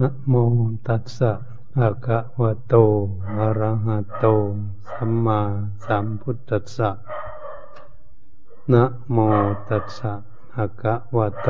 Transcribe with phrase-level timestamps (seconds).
[0.00, 0.34] นะโม
[0.86, 1.32] ตัสสะ
[1.74, 2.74] ภะคะวะโต
[3.38, 4.24] อะระหะโต
[4.90, 5.40] สัมมา
[5.84, 6.90] สัมพุทธัสสะ
[8.72, 9.16] นะโม
[9.68, 10.12] ตัสสะ
[10.52, 11.48] ภะคะวะโต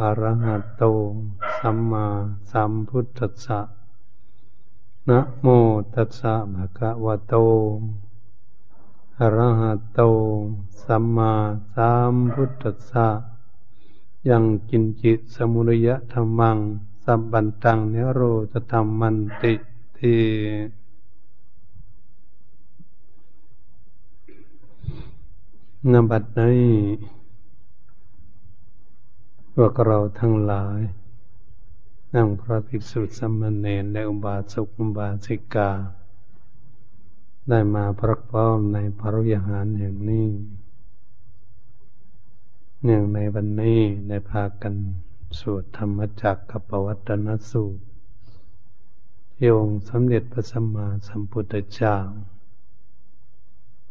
[0.00, 0.84] อะระหะโต
[1.58, 2.06] สัมมา
[2.50, 3.60] สัมพุทธัสสะ
[5.08, 5.46] นะโม
[5.94, 7.34] ตัสสะภะคะวะโต
[9.18, 10.00] อะระหะโต
[10.84, 11.32] สัมมา
[11.74, 13.08] สัมพุทธัสสะ
[14.28, 16.58] ยังกินจิตสมุรยะธรรมัง
[17.12, 18.20] สัมบันตังเนโร
[18.52, 19.54] ตธรรมมันติ
[19.98, 20.16] ที
[25.92, 26.70] นบัดนี้
[29.54, 30.80] พวกเราทั้งหลาย
[32.14, 35.70] นั่งพระภิกษุสมณเณรและอุบาสกอุบาสิกา
[37.48, 40.28] ได้มาพระพร้อมในพระวิหารอย่างนี้
[42.82, 44.74] เนื่องในวันนี้ได้พากัน
[45.38, 47.82] สวดธรรมจักกับปวัตนสูตร
[49.34, 51.96] ที่องค์สมเด็จพระสัมมาสัมพุทธเจ้า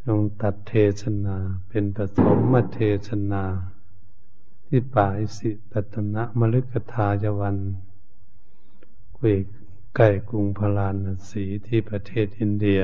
[0.08, 3.44] องค์ตัดเทศนาเป็นปฐมเทศนา
[4.66, 7.58] ที่ป่าอิสิปตนะมฤคทายวัน
[9.17, 9.38] กุย
[9.95, 10.95] ใกล้กรุงพาราณ
[11.30, 12.82] สีที่ประเทศอินเดีย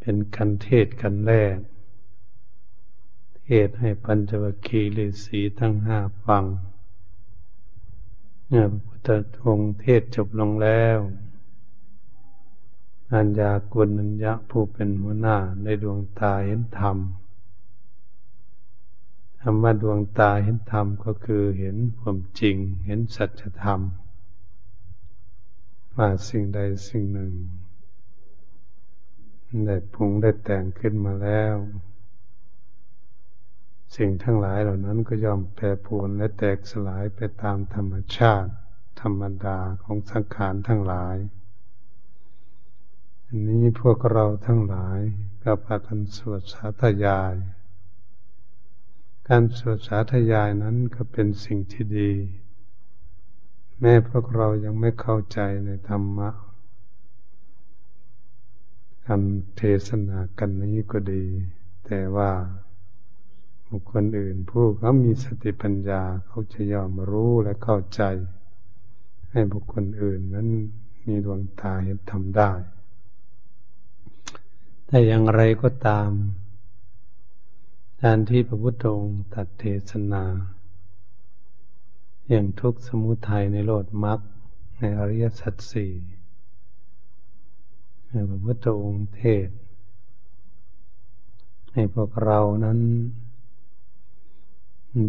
[0.00, 1.56] เป็นกันเทศกันแรก
[3.50, 6.44] เทศให้ปัญจวัคคีย์ฤาษีทั้งห้าฟัง
[8.48, 9.08] เนี่ยพระพุทธ
[9.44, 10.98] องค์เทศจบลงแล้ว
[13.12, 16.96] อัญญากุณัญญะผู้เป็นหัวหน้าในดวงตาเห็นธรรม
[19.40, 23.80] คำว่าดวงตาเห็นธรรมก็คือเห็นความจริง เห็นสัจธรรม
[25.94, 27.32] ว่าสิ่งใดสิ่งหนึ่ง
[29.66, 31.56] ได้พุงได้แต่งขึ้นมาแล้ว
[33.96, 38.50] สิ่งทั้งหลายเหล่านั้นก็ย่อมแปรปรวนและแตกสลายไปตามธรรมชาติ
[39.00, 41.16] ธรรมดาของสังขารทั้งหลาย
[43.24, 45.00] อันนี้พวกเราทั้งหลาย
[45.42, 47.34] ก็พากันสวดสาธยาย
[49.28, 52.12] การสวดสาธยายนั้นก็เป็นสิ่งที่ดี
[53.80, 56.30] แม้พวกเรายังไม่เข้าใจในธรรมะ
[59.06, 59.22] การ
[59.56, 61.24] เทศนากันนี้ก็ดี
[61.86, 62.30] แต่ว่า
[63.70, 68.02] บุคคลอื่นผู้เขามีสติปัญญาเขาจะยอมรู้และเข้าใจ
[69.30, 70.48] ให้บุคคลอื่นนั้น
[71.06, 72.50] มีดวงตาเห็นทำได้
[74.86, 76.10] แต่อย่างไรก็ตาม
[78.02, 80.24] การที่พระพุทธองค์ตัดเทศนา
[82.28, 84.20] อย่างทุกสมุทัยในโลดมรรค
[84.78, 85.92] ในอริยสัจสี่
[88.30, 89.48] พระพุทธองค์เทศ
[91.72, 92.80] ให้พวกเรานั้น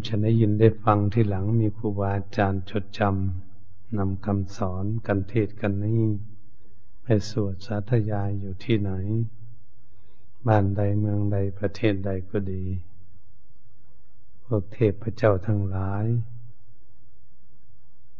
[0.07, 6.03] ฉันได้ยินได้ฟังที่หลังมีครูบาอาจารย์จดจำนำคำสอนกันเทศกันนี้
[7.03, 8.91] ไปสวดสาธยายอยู่ที่ไหน
[10.47, 12.63] บ้านใดเมืองใดประเทศใดก็ดี
[14.43, 16.05] พวกเทพพระเจ้าทั้งหลาย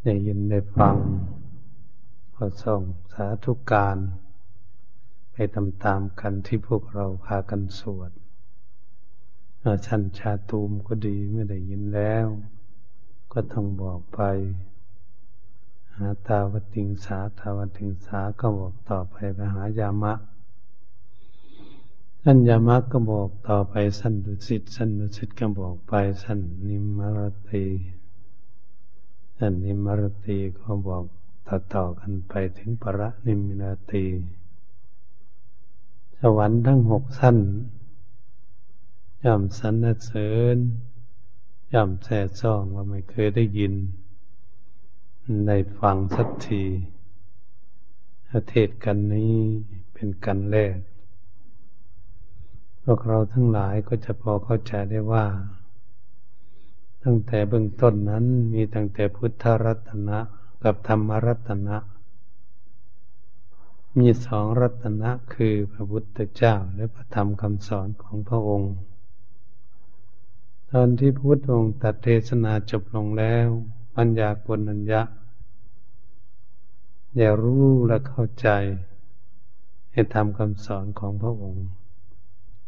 [0.03, 0.98] ได้ยินได้ฟัง
[2.36, 2.81] ก็ส่ง
[3.14, 3.98] สาธุการ
[5.31, 8.12] ไปตามๆกันที่พวกเราพากันสวด
[9.64, 12.28] ท่านชาตูมก็ดีไม่ได้ยินแล้ว
[13.31, 14.22] ก็ต้องบอกไป
[15.96, 20.14] หาตาวติงสาตาวติงสาก็บอกต่อไปไปหายามะ
[22.24, 25.94] ท่านยามะก็บอกต่อไปสันดุสิตสันดุสิตก็บอกไป
[26.24, 27.19] สันนิมร
[27.50, 27.66] ตี
[29.38, 31.06] สันนิมรตีก็บอก
[31.48, 34.06] ต่อต่อกันไปถึงประนิมินาตี
[36.19, 37.38] สวรรค์ทั้งหกสั้น
[39.25, 40.57] ย่อมสรรเสริญ
[41.74, 43.74] ย่อมแส่ซ่องว่าไม่เคยได้ยิน
[45.47, 46.63] ได้ฟังสักที
[48.50, 49.35] เทศกันนี้
[49.94, 50.78] เป็นกันแรก
[52.84, 55.25] พวกเราทั้งหลายก็จะพอเข้าใจได้ว่า
[57.03, 60.19] ตั้งแต่เบื้องต้นนั้นมีตั้งแต่พุทธรัตนะ
[60.63, 61.77] กับธรรมรัตนะ
[64.00, 68.74] มีสองรัตนะคือพระพุทธเจ้าและพระธรรมคำสอนของพระองค์
[70.74, 73.48] ตอนที่พุทธองค์ตัดเทศนาจบลงแล้ว
[73.95, 75.01] ปัญญากนัญญะ
[77.18, 78.48] อย่ารู้และเข้าใจ
[79.92, 81.68] ให้ทำคำสอนของพระองค์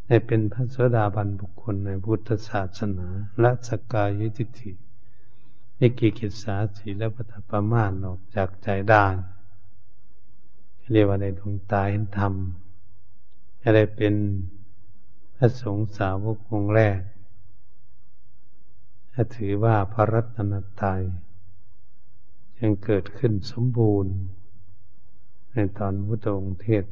[0.08, 3.08] ให้เป็นพระสดาบันบุคคลในพุทธศาสนา
[3.40, 4.72] และสกายยิติทิ
[5.80, 9.06] นิกิกิสาสีและปฐปมาณออกจากใจได้
[10.92, 12.34] เรียกว่าในดวงตาเห็นธรรม
[13.64, 14.16] อะไรเป็น
[15.36, 17.00] พระสงฆ์สาวกองแรก
[19.36, 21.02] ถือว่าพระรัตนตรัย
[22.58, 24.14] จยังเกิดขึ้นสมบูรณ์
[25.52, 26.86] ในตอนพุทธองค์เทศ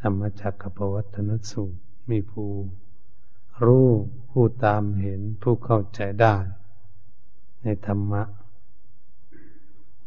[0.00, 1.80] ธรรมจักรกับวัตนสูตร
[2.10, 2.50] มีผู้
[3.64, 3.88] รู้
[4.30, 6.36] ผู้ตามเห็นผู้เข้าใจได้
[7.62, 8.22] ในธรรมะ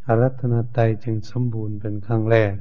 [0.05, 2.55] อารัตนาไตจึงสมบูรณ์เป็นครั้งแรก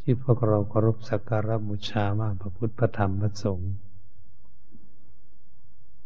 [0.00, 3.72] ที่พวกเราเคารพสักการะบูชาว่าพระพุทธพระธรรมพระสงฆ์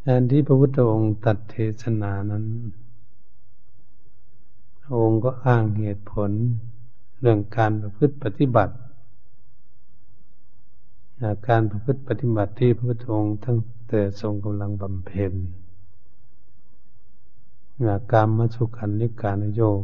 [0.04, 2.44] แทนที่พระพุทธองค์ตัดเทศนานั้น
[4.96, 6.30] องค์ก็อ้างเหตุผล
[7.20, 8.74] เรื่องการประพฤติปฏิบัติ
[11.48, 13.58] การประพฤติปฏิบัติที่พระพุทธองค์ทั้ง
[13.88, 15.32] แต่ทรงกำลังบำเพ็ญ
[18.12, 19.82] การมัสุขันนิการโยก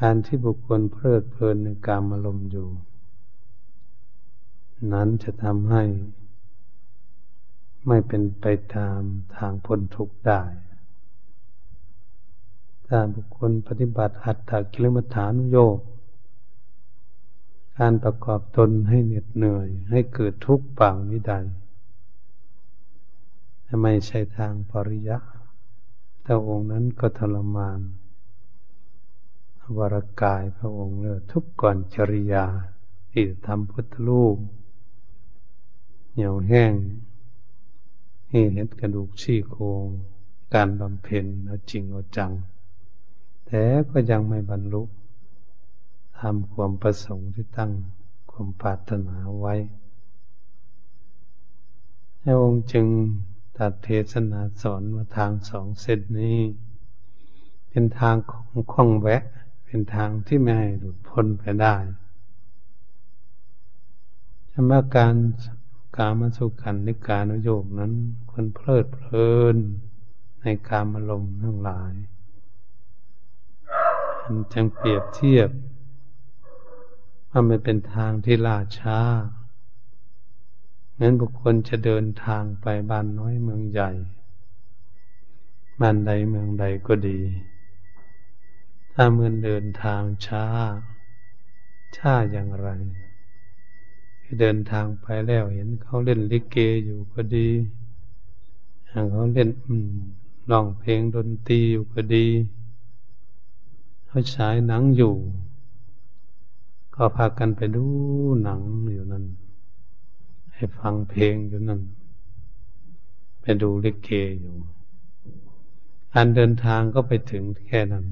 [0.00, 2.68] การที่บุคคลเพลิดเพลินในการอารมณ์อยู่
[4.92, 5.82] นั้นจะทำให้
[7.88, 8.44] ไม่เป็นไป
[8.74, 9.00] ตาม
[9.36, 10.42] ทางพ้นทุกข์ได้
[12.86, 15.78] ถ้าบุคคลปฏิบัติอัตถกิลมัฐานุโยก
[17.78, 21.32] การประกอบตนให้เหน็ดเหนื่อย ให้เกิดทุกข์เปล่านิใด
[23.82, 25.18] ไม่ใช่ทางปริยะ
[26.22, 27.80] แต่องค์นั้นก็ทรมาน
[29.76, 32.46] วรกายพระองค์เลยทุกก่อนจริยา
[33.10, 34.38] ที่ทำพุทธรูป
[36.12, 36.72] เหี่ยวแห้ง
[38.28, 39.86] ให้เห็นกระดูกชี้โครง
[40.54, 42.32] การบำเพ็ญเอาจริงเอาจัง
[43.46, 44.82] แต่ก็ยังไม่บรรลุ
[46.20, 47.72] ทำความประสงค์ที่ตั้ง
[48.30, 49.54] ความปรารถนาไว้
[52.22, 52.86] พระองค์จึง
[53.56, 56.38] ตัดเทศนาสอนว่าทางสองเส้นนี้
[57.70, 59.22] เป็นทางของคล่องแวะ
[59.64, 61.74] เป็นทางที่ไม่ให้หลุดพ้นไปได้
[64.52, 65.14] ธรรมการ
[65.98, 67.92] กามสุขันในการนโยกนั้น
[68.30, 69.56] คนเพลิดเพลิน
[70.42, 71.92] ในการอารมณ์ทั้งหลาย
[74.22, 75.50] มันจึงเปรียบเทียบ
[77.30, 79.00] ว่ามันเป็นทางที่ล่าช้า
[81.00, 83.90] งั้นบุคคลจะเดินทางไปบ้านน้อยเมืองใหญ่
[85.80, 87.20] บ้านใดเมืองใดก็ดี
[88.92, 90.44] ถ้าเมื่อเดินทางช้า
[91.96, 92.68] ช้าอย่างไร
[94.40, 97.48] เดินทางไปแล้วเห็นเขาเล่นลิเกอยู่ก็ดี
[99.10, 99.50] เขาเล่น
[100.50, 102.26] ร้องเพลงดนตรีอยู่ก็ดี
[104.06, 105.14] เขาฉายหนังอยู่
[106.94, 107.84] ก็พากันไปดู
[108.42, 108.60] หนัง
[108.92, 109.24] อยู่นั่น
[110.54, 111.80] ให้ฟังเพลงอยู่นั่น
[113.40, 114.10] ไปดูลิเก
[114.40, 114.54] อยู่
[116.12, 118.06] การเดินทางก็ไปถึงแค่นั้น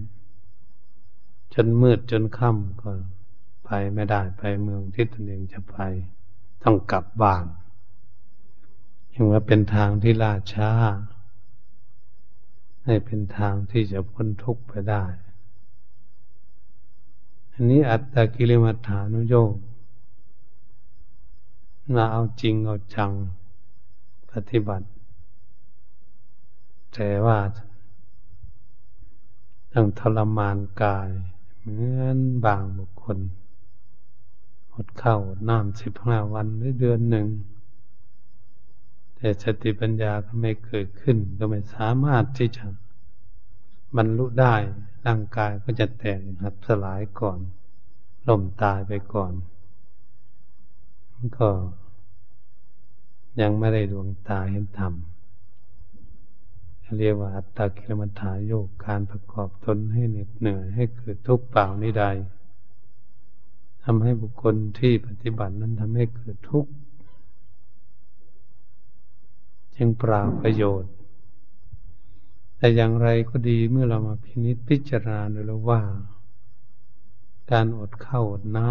[1.54, 2.90] จนมืดจนค่ำก็
[3.66, 5.76] ไปไม่ได้ไปเมืองที่ตนเองจะไป
[6.62, 7.46] ต้องกลับบ้าน
[9.12, 10.70] ยังว่าเป็นทางที่ล่าช้า
[12.84, 15.04] ให้เป็นทางที่จะพ้นทุกข์ไปได้
[17.52, 19.54] อันนี้อัตตกิลมัฐานุโยก
[21.94, 23.10] มาเอาจริงเอาจัง
[24.30, 24.86] ปฏิบัติ
[26.94, 27.38] แต่ว่า
[29.72, 31.08] ต้องทรมานกาย
[31.58, 33.18] เหมือนบางบุคคล
[34.76, 35.16] หดเข้า
[35.48, 37.26] น้ำสิบห้าวันหรือเดือนหนึ่ง
[39.16, 42.66] แต่สติปัญญาก็ไม่เกิดขึ้น ก็ไม่สามารถที่จะ
[43.96, 44.54] บรรลุได้
[45.06, 47.38] ร่างกายก็จะแตกหักสลายก่อน
[48.28, 49.32] ล่มตายไปก่อน
[51.38, 51.48] ก็
[53.40, 54.92] ยังไม่ได้ดวงตาเห็นธรรม
[56.98, 62.04] เรียกว่าอัตตากิลมัฐายโยกการประกอบตนให้เหน็ดเหนื่อยให้เกิดทุกข์เปล่านิใด
[63.88, 66.70] ทำให้บุคคลที่ปฏิบัตินั้นทำให้เกิดทุกข์
[69.74, 70.92] จึงปราประโยชน์
[72.56, 75.82] แต่อย่างไรก็ดีเมื่อเรามาพินิจพิจารณาดูแล้วว่า
[77.50, 78.70] การอดข้าวอดน้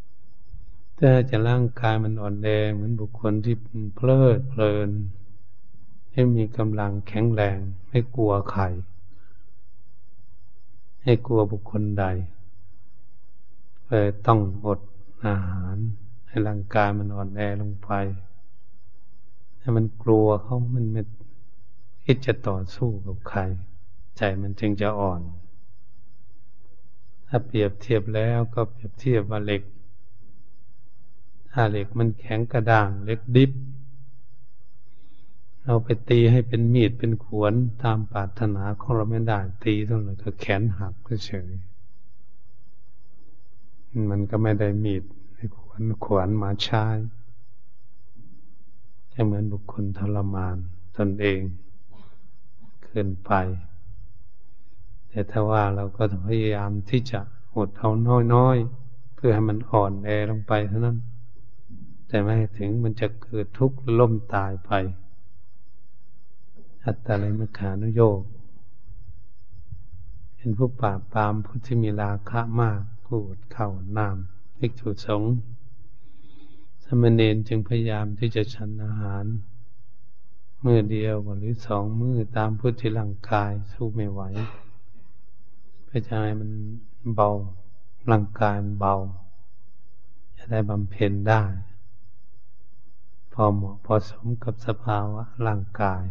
[0.00, 3.56] ำถ้าจะร่างกายมันอ่อนแอเหมือนบุคคลที่
[3.94, 4.90] เพลิดเพลิน
[6.12, 7.58] ให้มีกำลังแข็งแรง
[7.88, 8.62] ไม่กลัวใคร
[11.02, 12.06] ให้กลัวบุคคลใด
[13.88, 14.80] เลยต้องอด
[15.26, 15.76] อาหาร
[16.28, 17.90] ให้ร่างกายมันอ่อนแอลงไป
[19.58, 21.02] ให้มันกลัวเขามันไม่
[22.04, 23.40] คิดจะต่อสู้กับใคร
[24.16, 25.20] ใจมันจึงจะอ่อน
[27.28, 29.62] ถ้าเปรียบเทียบแล้วก็เปรียบเทียบว่าเหล็ก
[31.50, 33.52] ถ้าเหล็กมันแข็งกระด้างเล็กดิบ
[35.62, 40.94] เราไปตีให้เป็นมีดเป็นขวนตามปรารถนาของเราไม่ได้ตีเท่าไหร่ก็แขนหัก
[41.26, 41.50] เฉย
[44.10, 45.02] มันก็ไม่ได้มีด
[45.56, 46.84] ขวนขวานมาใช้
[49.24, 50.56] เหมือนบุคคลทรมาน
[50.96, 51.40] ตนเอง
[52.84, 53.32] เกินไป
[55.08, 57.20] แต่ถ้าว่าเราก็พยายามที่จะ
[57.56, 57.90] อดเอา
[58.34, 60.98] น้อยๆ เพื่อให้มันอ่อนแอลงไปเท่านั้น
[62.08, 64.70] แต่ไม่ถึงมันจะเกิดทุกข์ล่มตายไป
[66.84, 68.20] อัตตาเลมขานุโยก
[70.36, 74.16] เป็นผู้ปราบปรามผู้ที่มีราคะมาก ผู้อดเข่านาม
[74.58, 75.34] ภิกษุสงฆ์
[76.84, 79.24] สมณเณรจึงพยายามที่จะฉันอาหาร
[80.64, 84.22] มือเดียวหรือสองมือตามพุทธิร่างกายสู้ไม่ไหว
[85.88, 86.50] พระใจมัน
[87.14, 87.30] เบา
[88.10, 88.94] ร่างกายมันเบา
[90.36, 91.42] จะได้บำเพ็ญได้
[93.32, 96.04] พอเหมาะพอสมกับสภาวะร่างกาย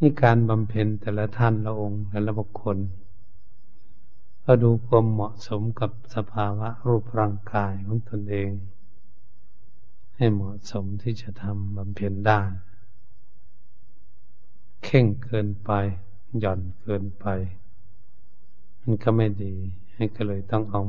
[0.00, 2.78] นี่การบำเพ็ญแต่ละท่านละองค์แต่ละบุคคล
[4.48, 8.50] ก็ดูความเหมาะสมกับสภาวะรูปร่างกายของตนเอง
[10.16, 12.40] ให้เหมาะสมที่จะทำบำเพ็ญได้
[14.84, 15.70] เข่งเกินไป
[16.40, 17.26] หย่อนเกินไป
[18.80, 19.54] มันก็ไม่ดี
[19.94, 20.82] ให้ก็เลยต้องเอา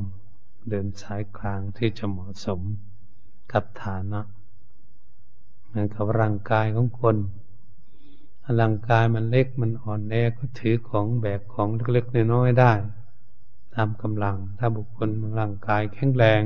[0.70, 2.62] เดินสายกลางที่จะเหมาะสม
[3.52, 4.22] กับฐานะ
[5.66, 7.18] เหมือนกับร่างกายของคน
[8.60, 12.74] ร่างกายมันเล็กมันอ่อนแอก็ถือของแบกของเล็กๆน้อยๆได้
[13.78, 16.42] ตามกำลัง ถ้าบุคคลร่างกายแข็งแรง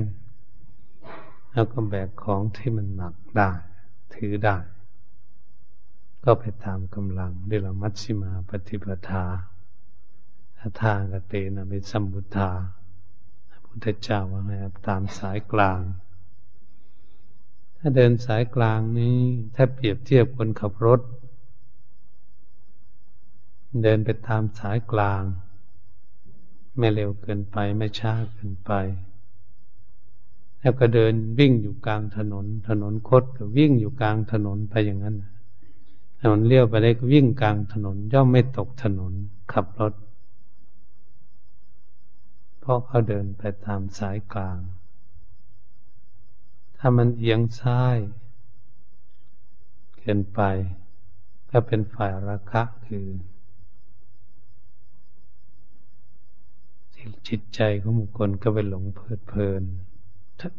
[1.53, 3.51] แล้วก็แบกของที่มันหนักได้
[4.15, 4.57] ถือได้
[6.23, 9.23] ก็ไปตามกำลังเรียกว่ามัชชิมาปฏิปทา
[10.57, 12.51] ถ้าทางกเตนะเป็นสัมบุทธา
[13.49, 14.51] พระพุทธเจ้าว่าไง
[14.87, 15.81] ตามสายกลาง
[17.77, 19.19] ถ้าเดินสายกลางนี้
[19.55, 21.01] ถ้าเปรียบเทียบคนขับรถ
[23.83, 25.23] เดินไปตามสายกลาง
[26.77, 28.71] ไม่เร็วเกินไปไม่ช้าเกินไป
[30.59, 35.17] แล้วก็เดินวิ่งอยู่กลางถนน ถนนคดก็วิ่งอยู่กลางถนนไปอย่างนั้น
[36.19, 39.13] ถนนเลี้ยวไปได้ก็วิ่งกลางถนน ย่อมไม่ตกถนน
[39.51, 39.93] ขับรถ
[42.59, 44.59] เพราะเขาเดินไปตามสายกลาง
[46.77, 47.97] ถ้ามันเอียงซ้าย
[49.97, 50.41] เกินไป
[51.49, 53.05] ก็เป็นฝ่ายราคะคือ
[57.27, 59.63] จิตใจของบุคคลก็ไปหลงเพลิดเพลิน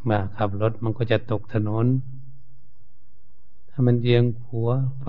[0.08, 1.86] มาขับรถมันก็จะตกถนน
[3.70, 4.68] ถ้ามันเอียงหัว
[5.02, 5.08] ไป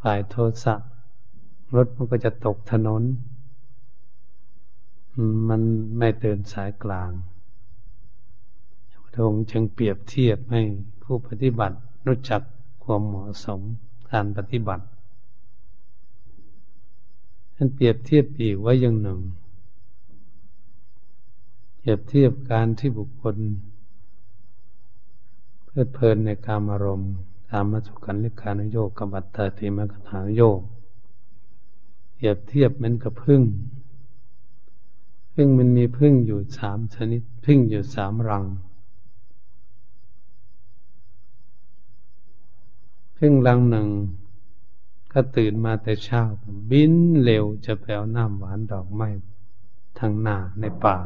[0.00, 0.34] ฝ่ายโท
[0.64, 0.74] สะ
[1.76, 3.02] รถมันก็จะตกถนน
[5.48, 5.62] มัน
[5.98, 7.10] ไม่เดินสายกลาง
[9.12, 10.62] พระองค์จึงเปรียบเทียบให้
[11.02, 11.76] ผู้ปฏิบัติ
[12.06, 12.42] รู้จัก
[12.84, 13.60] ความเหมาะสม
[14.10, 14.84] การปฏิบัติ
[17.54, 19.20] ท่านเปรียบเทียบอีกว่าอย่างหนึ่ง
[21.88, 23.36] รียบเทียบการที่บุคคล
[25.64, 27.12] เพลิดเพลินในกามอารมณ์
[27.50, 30.60] ตามมาสุขันลิกานุโยกกับบัตตติมกถานุโยก
[32.14, 33.42] เปรียบเทียบเหมือนกับพึ่ง
[35.34, 38.44] พึ่งมันมีพึ่งอยู่สามชนิด พึ่งอยู่สามรัง
[43.18, 43.88] พึ่งรังหนึ่ง
[45.12, 46.22] ก็ตื่นมาแต่เช้า
[46.70, 49.08] บินเร็วจะแปลวน้ำหวานดอกไม้
[49.98, 50.96] ทางหน้าในป่า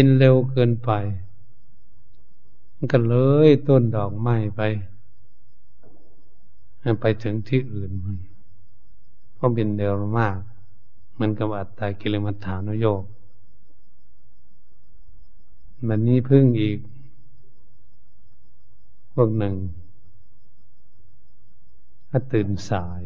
[0.00, 0.90] เป็นเร็วเกินไป
[2.74, 3.14] มันก็เล
[3.48, 4.60] ยต้นดอกไม้ไป
[7.00, 8.16] ไปถึงที่อื่นมัน
[9.34, 10.38] เพราะเป็นเร็วมาก
[11.18, 13.04] มันกับอัตตากิลมัฏฐานโยก
[15.86, 16.78] มันนี้พึ่งอีก
[19.12, 19.54] พวกหนึ่ง
[22.08, 23.02] ถ้าตื่นสาย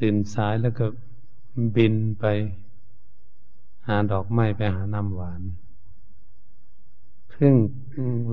[0.00, 0.86] ตื่นสายแล้วก็
[1.76, 2.26] บินไป
[3.86, 5.42] หาดอกไม้ไปหาน้ำหวาน
[7.32, 7.54] พึ่ง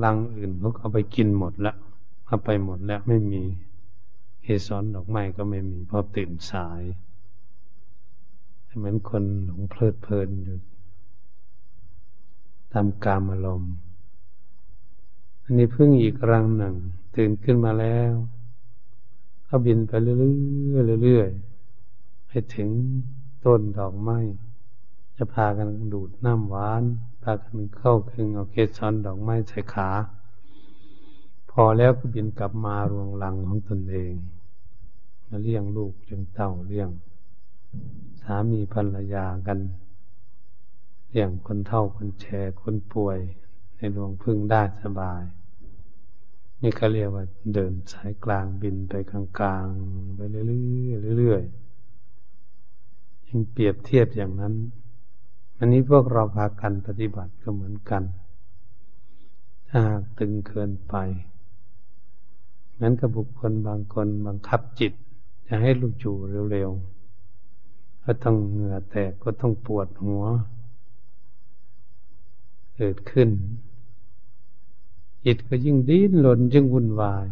[0.03, 1.75] รังอื่นพวกเอาไปกินหมดแล้ว
[2.27, 3.41] เอาไปหมดแล้วไม่มี
[4.43, 6.81] เฮซอนดอกไม้ก็ไม่มีพอตื่นสาย
[8.77, 10.57] เหมือนคนหลงเพลิดเพลินอยู่
[12.73, 13.73] ตามกามอารมณ์
[15.43, 16.75] อันนี้พึ่งอีกรังหนึ่ง
[17.15, 18.13] ตื่นขึ้นมาแล้ว
[19.47, 20.13] ก็บินไปเรื่
[20.95, 22.69] อยๆเรื่อยๆไปถึง
[23.45, 24.19] ต้นดอกไม้
[25.23, 26.83] จะพากันดูดน้ำหวาน
[27.23, 29.89] พากันเข้าคึงเอาเกสรดอกไม้ใส่ขา
[31.51, 34.13] พอแล้วก็บินกลับมารวงหลังของตนเอง
[35.27, 36.89] มาเลี้ยงลูกเลี้ยงเต่าเลี้ยง
[38.21, 39.59] สามีภรรยากัน
[41.09, 43.19] เลี้ยงคนเท่าคนแชร์คนป่วย
[43.75, 45.23] ในรวงพึ่งได้สบาย
[46.61, 50.43] นี่เขาเรียกว่าเดินสายกลางบินไปกลางๆไปเรื่
[51.11, 54.55] อยๆเรื่อยๆยังเปรียบเทียบอย่างนั้น
[55.63, 58.03] อันนี้พวกเราพากันปฏิบัติก็เหมือนกัน
[59.69, 60.95] ถ้าหากตึงเกินไป
[62.73, 64.93] เหมือนกับบุคคลบางคนบังคับจิต
[65.47, 66.11] จะให้ลูกจู
[66.51, 70.23] เร็วๆ ก็ต้องเหงื่อแตกก็ต้องปวดหัว
[72.75, 73.29] เกิดขึ้น
[75.25, 77.27] จิตก็ยิ่งดิ้นรนยิ่งวุ่นวาย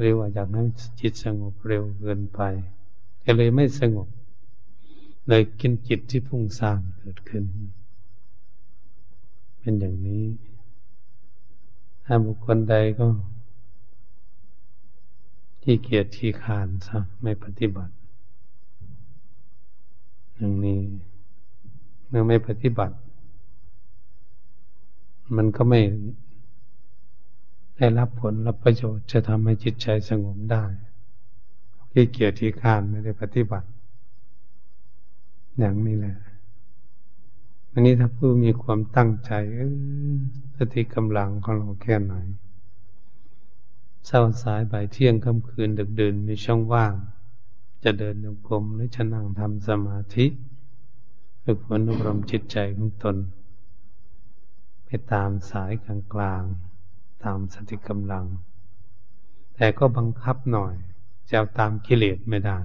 [0.00, 0.64] เรียกว่าอยากให้
[1.00, 2.40] จิตสงบเร็วเกินไป
[3.24, 4.08] ก็เลยไม่สงบ
[5.30, 7.44] เลยกินจิตที่พุ่งสร้างเกิดขึ้น
[9.58, 10.24] เป็นอย่างนี้
[12.04, 13.06] ถ้าบุคคลใดก็
[15.62, 17.94] ที่เกียจที่ขานซะไม่ปฏิบัติ
[20.36, 20.80] อย่างนี้
[22.08, 22.96] เมื่อไม่ปฏิบัติ
[25.36, 25.80] มันก็ไม่
[27.76, 30.64] ได้รับผลรับประโยชน์จะทำให้จิตใจสงบได้
[31.92, 33.68] ที่เกียรติขานไม่ได้ปฏิบัติ
[35.58, 36.16] อย่างนี้แหละ
[37.72, 39.32] อันนี้ถ้าผู้มีความตั้งใจ
[40.56, 42.14] สติกำลังของเราแค่ไหน
[44.06, 46.94] เช้าสายบ่ายเที่ยงค่ำคืนดึกดื่นมีช่องว่าง
[47.84, 50.26] จะเดินโยกลมหรือจะนั่งทำสมาธิ
[51.44, 53.16] ฝึกฝนอบรมจิตใจของตน
[54.84, 56.42] ไปตามสายกลางกลาง
[57.24, 58.26] ตามสติกำลัง
[59.54, 60.74] แต่ก็บังคับหน่อย
[61.30, 62.58] จะตามกิเลสไม่ได้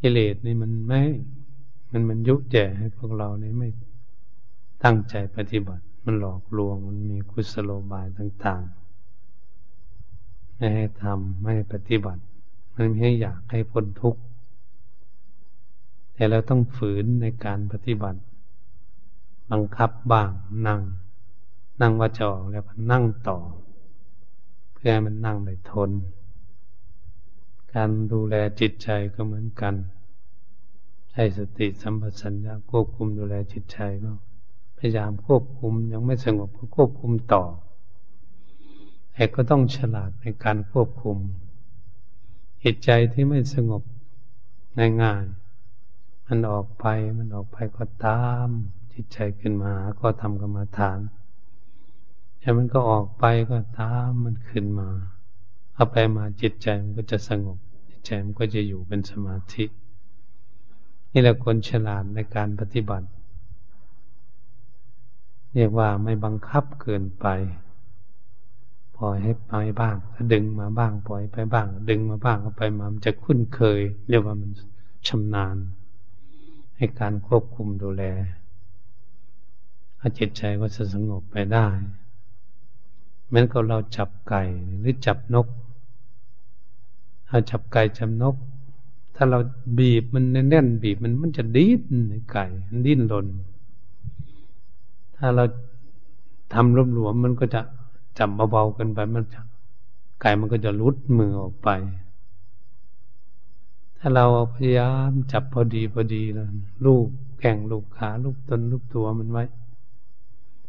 [0.00, 1.02] กิเลสนี่มันไม่
[1.92, 3.68] มันมันยุแย่ให้พวกเรานี่ไม่
[4.84, 12.22] ตั้งใจปฏิบัติ มันหลอกลวง มันมีกุศโลบายต่างๆ ไม่ให้ทำไม่ให้ปฏิบัติ
[12.74, 14.20] มันไม่ให้อยากให้พ้นทุกข์
[16.14, 18.20] แต่เราต้องฝืนในการปฏิบัติ
[19.50, 20.30] บังคับบ้าง
[20.66, 20.80] นั่ง
[21.80, 22.62] นั่งว่าจะออกแล้ว
[22.92, 23.38] นั่งต่อ
[24.72, 25.90] เพื่อให้มันนั่งได้ทน
[27.74, 29.74] การดูแลจิตใจก็เหมือนกัน
[31.10, 34.12] ใช้สติสัมปชัญญะควบคุมดูแลจิตใจก็
[34.78, 37.44] พยายามควบคุมยังไม่สงบก็ควบคุมต่อ
[39.12, 41.18] แต่ก็ต้องฉลาดในการควบคุม
[42.62, 43.82] จิตใจที่ไม่สงบ
[45.02, 46.86] ง่ายๆมันออกไป
[47.18, 48.48] มันออกไปก็ตาม
[48.92, 50.98] จิตใจขึ้นมาก็ทำกรรมฐาน
[52.40, 54.88] แต่มันก็ออกไปก็ตามมันขึ้นมา
[55.74, 57.58] เอาไปมาจิตใจมันก็จะสงบ
[58.08, 59.64] ใจมันก็จะอยู่เป็นสมาธิ
[61.12, 63.08] นี่แหละคนฉลาดในการปฏิบัติ
[65.54, 67.26] เรียกว่าไม่บังคับเกินไป
[68.96, 69.96] ปล่อยให้ไปบ้าง
[70.32, 74.50] ดึงมาบ้าง ปล่อยไปบ้าง ดึงมาบ้างก็ไปมามันจะคุ้นเคย เรียกว่ามัน
[75.08, 75.56] ชำนาญ
[76.76, 78.04] ให้การควบคุมดูแล
[80.18, 81.66] จิตใจก็จะสงบไปได้
[83.26, 84.42] เหมือนกับเราจับไก่
[84.78, 85.46] หรือจับนก
[87.28, 88.36] เราจับไก่จับนก
[89.14, 89.38] ถ้าเรา
[89.78, 91.84] บีบมันแน่นๆบีบมันมันจะดิ้น
[92.32, 93.26] ไก่มันดิ้นรน
[95.16, 95.44] ถ้าเรา
[96.54, 97.60] ทำรวมหลวมมันก็จะ
[98.18, 99.40] จับเบาๆกันไปมันจะ
[100.20, 101.68] ไก่มันก็จะลุดมือออกไป
[103.98, 106.46] ถ้าเราพยายามจับพอดีพอดีแล้ว
[106.86, 107.06] ลูก
[107.40, 109.44] แข่งลูกขาลูกตนลูกตัวมันไว้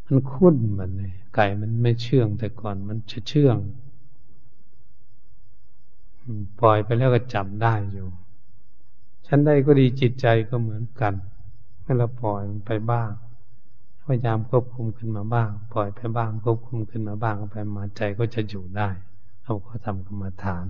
[0.06, 3.58] มันคุ้นมันเลยไก่มันไม่เชื่องแต่ก่อนมันจะเชื่อง
[6.60, 8.08] ปล่อยไปแล้วก็จำได้อยู่
[9.28, 11.14] ฉันได้ก็ดีจิตใจก็เหมือนกัน
[11.82, 13.12] เมื่อเราปล่อยมันไปบ้าง
[14.04, 18.90] พยายามควบคุมขึ้นมาบ้าง ปล่อยไปบ้างควบคุมขึ้นมาบ้างไปมาใจก็จะอยู่ได้
[19.44, 20.66] เราก็ทำกรรมฐาน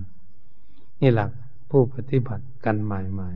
[1.00, 1.30] นี่หลัก
[1.70, 3.30] ผู้ปฏิบัติกันใหม่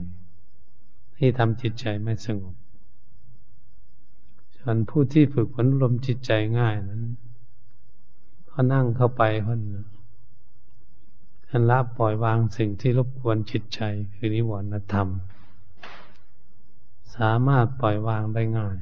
[0.57, 2.55] ๆที่ทำจิตใจไม่สงบ
[4.59, 7.03] ส่วนผู้ที่ฝึกฝนลมจิตใจง่ายนั้น
[8.49, 9.61] พอนั่งเข้าไปคน
[11.57, 13.81] อันละปล่อยวางสิ่งที่รบกวนจิตใจ
[14.15, 15.09] คือนิวรณธรรม
[17.17, 18.77] สามารถปล่อยวางได้ง่าย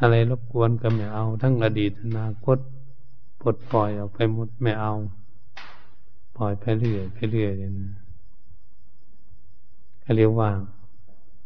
[0.00, 2.58] อะไรรบกวนก็ไม่เอา ทั้งอดีตอนาคต
[3.40, 4.92] ปลดปล่อยออกไปหมดไม่เอา
[6.36, 7.90] ปล่อยไปเรื่อยไปเรื่อยอย่างนี้
[10.02, 10.50] ก็เรียกว่า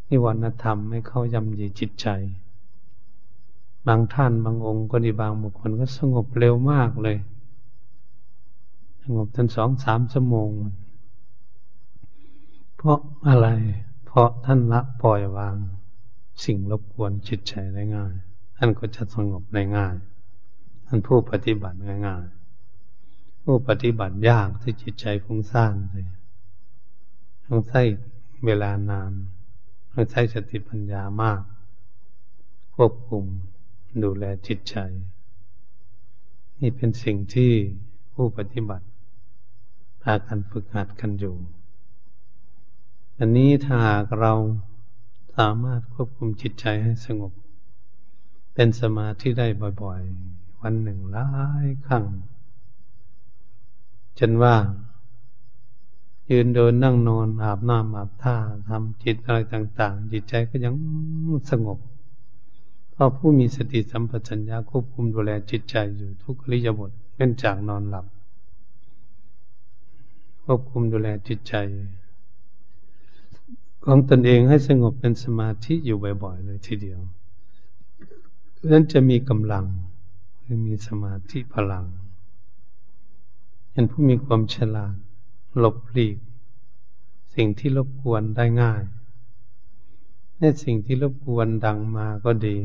[0.09, 2.07] นิวรณธรรมไม่เข้ายำยีจิตใจ
[3.87, 7.19] บางท่านบางองค์ก็ดีบางบุคคลก็สงบเร็วมากเลย
[9.15, 10.51] งบจนสองสามชั่วโมง
[12.77, 13.49] เพราะอะไร
[14.07, 15.57] เพราะท่านละปล่อยวาง
[16.45, 18.15] สิ่งรบกวนจิตใจได้ง่าย
[18.57, 19.97] ท่านก็จะสงบได้ง่าย
[20.87, 26.07] ท่านผู้ปฏิบัติง่ายๆผู้ปฏิบัติยากที่จิตใจฟุ้งซ่านเลย
[27.47, 27.83] ต้องใช้
[28.45, 29.13] เวลานาน
[29.93, 31.43] ต้องใช้สติปัญญามาก
[32.75, 33.25] ควบคุม
[34.03, 34.77] ดูแลจิตใจ
[36.61, 37.53] นี่เป็นสิ่งที่
[38.15, 38.87] ผู้ปฏิบัติ
[40.03, 41.37] พากันฝึกหัดกันอยู่
[43.19, 44.33] อันนี้ถ้าหากเรา
[45.37, 47.33] สามารถควบคุมจิตใจให้สงบ
[48.55, 49.47] เป็นสมาธิได้
[49.83, 51.29] บ่อยๆ วันหนึ่งหลา
[51.65, 52.05] ยครั้ง
[54.19, 54.57] จนว่า
[56.31, 58.37] ยืนเดินนั่งนอนอาบน้ำอาบท่า
[58.69, 60.75] ทำจิตอะไรต่าง ๆ จิตใจก็ยัง
[61.51, 61.79] สงบ
[62.93, 68.07] เพราะผู้มีสติสัมปชัญญะควบคุมดูแลจิตใจอยู่ทุกอริยบทเป็นจากนอนหลับ
[70.53, 71.55] ควบคุมดูแลจิตใจ
[73.85, 77.01] ของตนเองให้สงบเป็นสมาธิอยู่บ่อยๆเลยทีเดียว
[78.73, 79.67] นั้นจะมีกำลัง
[80.67, 81.85] มีสมาธิพลัง
[83.71, 84.95] เป็นผู้มีความฉลาด
[85.59, 86.19] หลบหลีก
[87.35, 88.83] สิ่งที่รบกวนได้ง่าย
[90.39, 92.57] ในสิ่งที่รบกวนดังมาก็ดี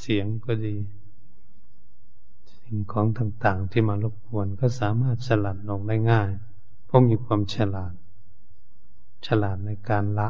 [0.00, 0.76] เสียงก็ดี
[2.60, 6.30] สิ่งของต่างๆที่มารบกวนก็สามารถสลัดลงได้ง่าย
[6.90, 7.94] เพราะมีความฉลาด
[9.26, 10.28] ฉลาดในการละ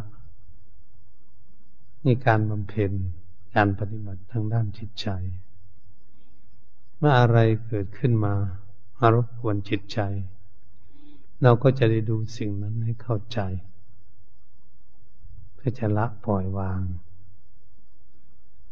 [2.04, 2.92] ในการบำเพ็ญ
[3.54, 5.08] การปฏิบัติทางด้านจิตใจ
[6.98, 8.34] เมื่ออะไรเกิดขึ้นมา
[8.98, 10.00] มารบกวนจิตใจ
[11.42, 13.40] เราก็จะได้ดูสิ่งนั้นให้เข้าใจ
[15.54, 16.80] เพื่อจะละปล่อยวาง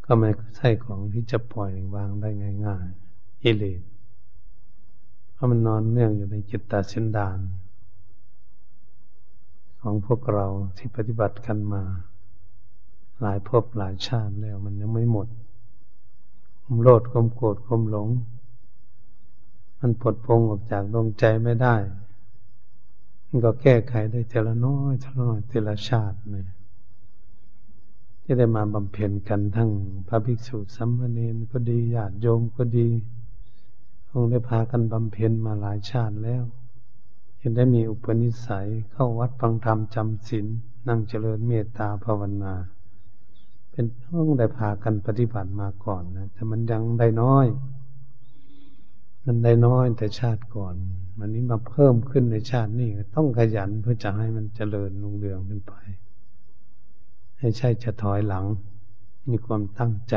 [0.05, 2.31] ก็ไม่ใช่ของที่จะปล่อยวางได้
[2.67, 3.83] ง่ายๆอิเลส
[5.33, 7.41] เพราะมันนอนเนื่องอยู่ในจิตตาเสินดาน
[9.83, 11.83] ของพวกเราที่ปฏิบัติกันมา
[13.21, 15.29] หลายภพหลายชาติแล้วมันยังไม่หมด
[16.63, 18.09] ความโลดความโกรธความหลง
[19.81, 21.77] มันปลดพงออกจากดวงใจไม่ได้
[23.29, 26.47] มันก็แก้ไขได้เทละน้อยเทละน้อยเทละชาติเลย
[28.23, 29.71] ที่ได้มาบำเพ็ญกันทั้ง
[30.09, 32.89] พระภิกษุสัมมาเนนก็ดีญาติโยมก็ดี
[34.09, 36.45] คงได้พากันบำเพ็ญมาหลายชาติแล้ว
[37.49, 40.47] ยังได้มีอุปนิสัยเข้าวัดฟังธรรมจำศีล
[40.89, 42.55] นั่งเจริญเมตตาภาวนา
[43.71, 47.47] เป็นต้องได้พากันปฏิบัติมาก่อนนะแต่มันยังได้น้อย
[49.27, 50.75] มันได้น้อยแต่ชาติก่อน
[51.19, 55.75] มันนี้มาเพิ่มขึ้นในชาตินี้ต้องขยันเพื่อจะให้มันเจริญรุ่งเรืองขึ้นไป
[57.39, 58.45] ให้ใช่จะถอยหลัง
[59.31, 60.17] มีความตั้งใจ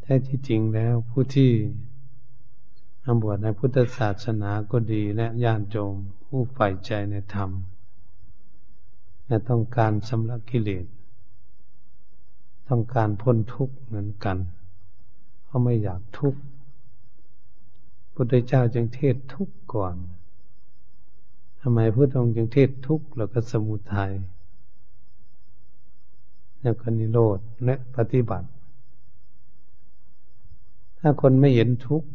[0.00, 1.50] แท้ที่จริงแล้วผู้ที่
[3.08, 7.50] ทำบวชในพุทธศาสนาก็ดีและญาติโยมผู้ใฝ่ใจในธรรม
[9.26, 10.86] และต้องการสำลักกิเลส
[12.68, 14.38] ต้องการพ้นทุกข์เหมือนกัน
[15.44, 16.40] เพราะไม่อยากทุกข์
[18.14, 19.94] พุทธเจ้าจึงเทศทุกข์ก่อน
[21.60, 24.12] ทำไมพระองค์จึงเทศทุกข์แล้วก็สมุทัย
[26.62, 28.48] แล้วก็นิโรธและปฏิบัติ
[31.00, 32.08] ถ้าคนไม่เห็นทุกข์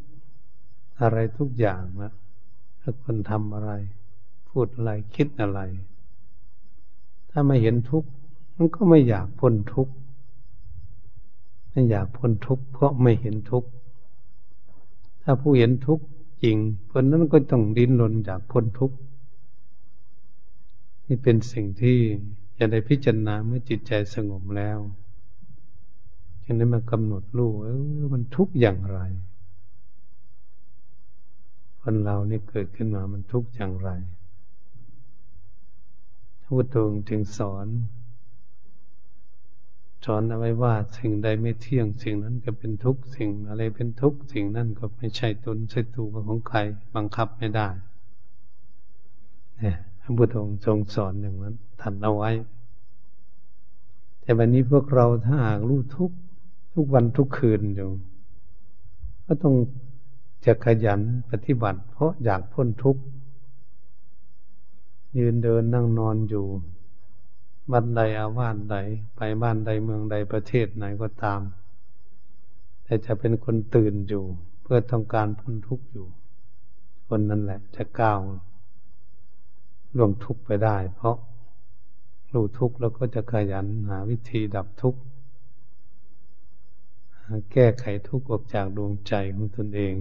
[1.02, 2.12] อะไรทุกอย่างนะ
[2.82, 3.72] ถ้าคนทำอะไร
[4.50, 5.60] พูดอะไรคิดอะไร
[7.30, 8.10] ถ้าไม่เห็นทุกข์
[8.56, 9.94] มันก็ไม่อยากพ้นทุกข์
[11.72, 13.70] ไม่อยากพ้นทุกข์เพราะไม่เห็นทุกข์
[15.24, 16.04] ถ้าผู้เห็นทุกข์
[16.44, 16.58] จริง
[16.92, 18.98] คนนั้นก็ต้องดิ้นรนอยากพ้นทุกข์
[21.06, 21.98] นี่เป็นสิ่งที่
[22.58, 24.80] จะได้พิจารณาเมื่อจิตใจสงบแล้ว
[26.44, 27.68] จึงได้มากำหนดรู้เอ
[28.02, 29.00] อมันทุกข์อย่างไร
[31.82, 33.90] คนเรานี่เกิดขึ้นมามันทุกข์อย่างไร
[36.42, 37.68] พระพุทธองค์จึงสอน
[40.06, 46.58] สอนเอาไว้ว่าสิ่งใดไม่เที่ยงสิ่งนั้นก็เป็นทุกข์สิ่งอะไรเป็นทุกข์สิ่งนั้นก็ไม่ใช่ตนใช่ตัวของใคร
[46.96, 47.68] บังคับไม่ได้
[49.58, 52.32] เนี่ยพระพุทธองค์ทรงสอนอย่างนั้นทันเอาไว้
[54.22, 56.12] แต่วันนี้พวกเราถ้าหากรู้ทุก
[56.74, 57.90] ทุกวันทุกคืนอยู่
[59.26, 59.56] ก็ต้อง
[60.46, 63.02] จะขยันปฏิบัติ เพราะอยากพ้นทุกข์
[65.18, 66.46] ยืนเดินนั่งนอนอยู่
[67.72, 68.78] บ้านใดอาวาสใด
[69.16, 71.42] ไปบ้านใดเมืองใดประเทศไหนก็ตาม
[72.84, 74.24] แต่จะเป็นคนตื่นอยู่
[74.62, 76.08] เพื่อต้องการพ้นทุกข์อยู่
[77.08, 78.20] คนนั้นแหละ จะก้าว
[79.98, 81.18] ล่วงทุกข์ไปได้ เพราะ
[82.34, 85.00] รู้ทุกข์แล้วก็จะขยันหาวิธีดับทุกข์
[87.52, 89.94] แก้ไขทุกข์ออกจากดวงใจของตนเอง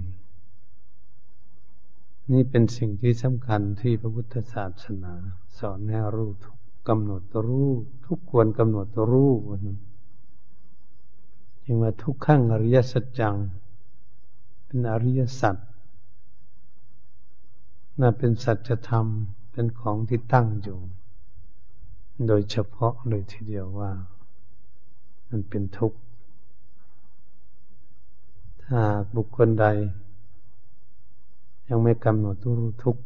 [2.33, 5.15] นี่เป็นสิ่งที่สำคัญที่พระพุทธศาสนา
[5.59, 7.73] สอนให้รู้ทุกกำหนดตัวรู้
[8.05, 9.33] ทุกควรกำหนดตัวรู้
[11.65, 13.37] จึงว่าทุกขั้งอริยสัจจัง
[14.65, 15.57] เป็นอริยสัจ
[18.01, 19.07] น่าเป็นสัจธรรม
[19.53, 20.79] เป็นของที่ตั้งอยู่
[22.27, 23.93] โดยเฉพาะเลยทีเดียวว่า
[25.29, 25.99] มันเป็นทุกข์
[28.65, 28.81] ถ้า
[29.17, 29.67] บุคคลใด
[31.73, 33.03] ยังไม่กำหนดตัวรู้ทุกข์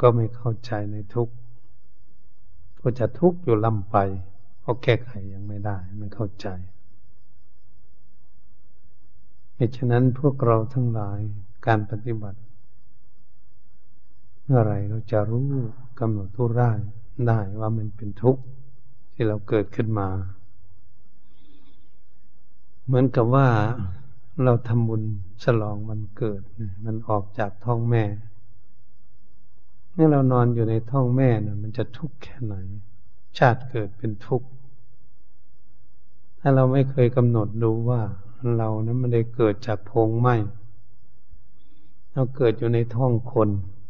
[0.00, 1.34] ก็ไม่เข้าใจในทุกข์
[2.80, 3.96] ก็จะทุกข์อยู่ลำไป
[4.60, 6.46] เพราะแก้ไขยังไม่ได้ไม่เข้าใจ
[9.54, 11.20] เหตุฉะนั้นพวกเราทั้งหลาย
[11.66, 12.40] การปฏิบัติ
[14.44, 15.48] เมื่อไรเราจะรู้
[16.00, 16.72] กำหนดรู้ได้
[17.26, 18.42] ได้ว่ามันเป็นทุกข์
[19.12, 20.08] ที่เราเกิดขึ้นมา
[22.84, 23.48] เหมือนกับว่า
[24.44, 25.02] เราทำบุญ
[25.42, 26.40] ฉลองมันเกิด
[26.84, 28.04] มันออกจากท้องแม่
[29.92, 32.54] เมื่อเรานอนอยู่ในท้องแม่นะมันจะทุกข์แค่ไหน
[33.38, 34.48] ชาติเกิดเป็นทุกข์
[36.40, 38.02] ถ้าเราไม่เคยกำหนดดูว่า
[38.56, 40.28] เรานั้นไม่ได้เกิดจากพงไหม
[42.12, 43.48] เราเกิดอยู่ในท้องคน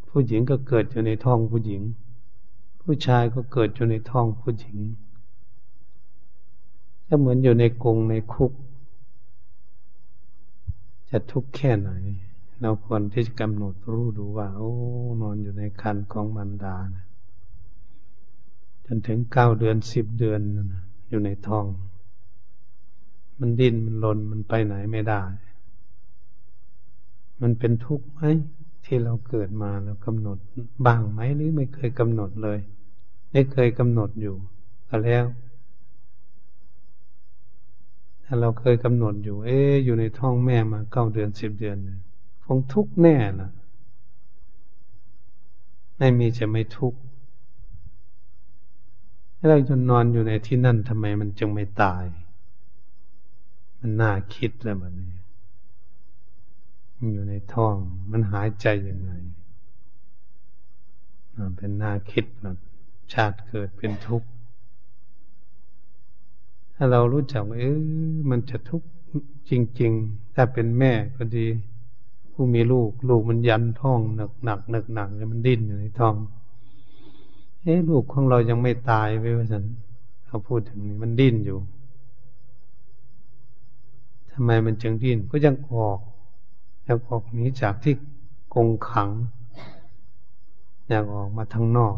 [0.09, 1.81] ผู้หญิงก็เกิดอยู่ในท้องผู้หญิง
[2.81, 4.77] ผู้ชายก็เกิดอยู่ในท้องผู้หญิง
[7.07, 8.51] ก็เหมือนอยู่ในกรงในคุก
[11.11, 11.91] จะทุกข์แค่ไหน
[12.61, 14.71] เราควรที่จะกำหนดรู้ดูว่า โอ้
[15.21, 17.05] นอนอยู่ในคันของมันดานะ
[18.85, 20.41] จนถึงเก้าเดือนสิบเดือน
[21.09, 21.65] อยู่ในท้อง
[23.39, 25.21] มันดิ้นมันลนมันไปไหนไม่ได้
[27.41, 28.21] มันเป็นทุกข์ไหม
[28.85, 30.37] ที่เราเกิดมาแล้วกำหนด
[30.85, 32.59] บ้างไหมหรือไม่เคยกำหนดเลย
[33.31, 34.35] ไม่เคยกำหนดอยู่
[34.87, 35.23] ก็แล้ว
[38.33, 41.77] ถ้าเราเคยกำหนดอยู่ เอ๊อยู่ในท้องแม่มาเก้าเดือนสิบเดือน
[42.45, 43.49] คงทุกข์แน่ล่ะ
[45.97, 46.99] ไม่มีจะไม่ทุกข์
[49.37, 52.05] ถ้เราจะนอนอยู่ในที่นั่นทำไมมันจึงไม่ตาย
[53.79, 57.75] มันน่าคิดแล้วมันนี้อยู่ในท้อง
[58.11, 59.11] มันหายใจยังไง
[61.55, 62.55] เป็นน่าคิดนะ
[63.13, 64.29] ชาติเกิดเป็นทุกข์
[66.83, 67.79] ถ้าเรารู้จักว่าเออ
[68.29, 68.87] มันจะทุกข์
[69.49, 71.47] จริง ๆ ถ้าเป็นแม่ก็ดี
[72.31, 76.15] ผู้มีลูก ลูกมันยันท้องหนักหนักหนักหนักแล้วมันดิ้นอยู่ในท้อง
[77.61, 79.63] เอ๊ลูกของเรายังไม่ตายไปว่าสัน
[80.25, 81.59] เขาพูดถึงนี้มันดิ้นอยู่
[84.31, 85.99] ทำไมมันจึงดิ้นก็ยังออก
[86.85, 87.93] อยากออกหนีจากที่
[88.53, 89.09] กงขัง
[90.87, 91.97] อยากออกมาทางนอก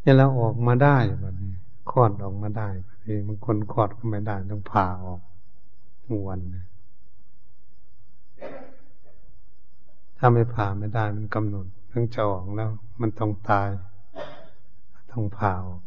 [0.00, 1.54] เนี่ยเราออกมาได้แบบนี้
[1.92, 5.20] คลอดออกมาได้แบบนี้บางคนคลอดก็ไม่ได้ต้องผ่าออก
[6.04, 6.40] ทุกวัน
[10.18, 13.68] ถ้าไม่ผ่าไม่ได้มันกำหนดต้องจะออกแล้ว มันต้องตาย
[15.12, 15.82] ต้องผ่าออก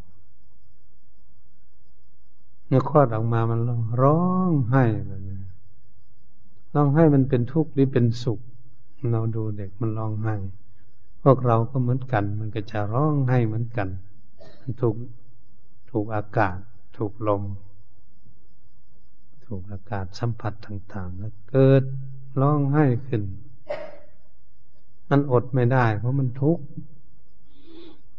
[2.68, 3.60] เมื่อคลอดออกมามัน
[4.02, 5.40] ร้องไห้แบบนี้
[6.74, 8.40] ร้องไห้มันเป็นทุกข์หรือเป็นสุข
[9.12, 10.36] เราดูเด็กมันร้องไห้
[11.24, 13.88] พวกเราก็เหมือนกัน มันก็จะร้องไห้เหมือนกัน
[14.62, 14.96] มันถูก
[15.98, 16.58] ถูกอากาศ
[16.98, 17.44] ถูกลม
[19.46, 21.84] ถูกอากาศสัมผัสต่างๆแล้วเกิด
[22.42, 23.24] ร้องไห้ขึ้น
[25.10, 26.66] มันอดไม่ได้ เพราะมันทุกข์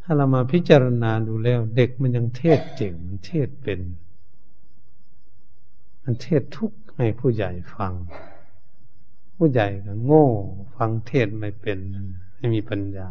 [0.03, 3.81] ถ้าเรามาพิจารณาดูแล้ว เด็กมันยังเทศเจ๋งมันเทศเป็น
[6.03, 7.93] มันเทศทุกข์ให้ผู้ใหญ่ฟัง
[9.37, 10.27] ผู้ใหญ่ก็โง่
[10.77, 11.79] ฟังเทศไม่เป็น
[12.37, 13.11] ไม่มีปัญญา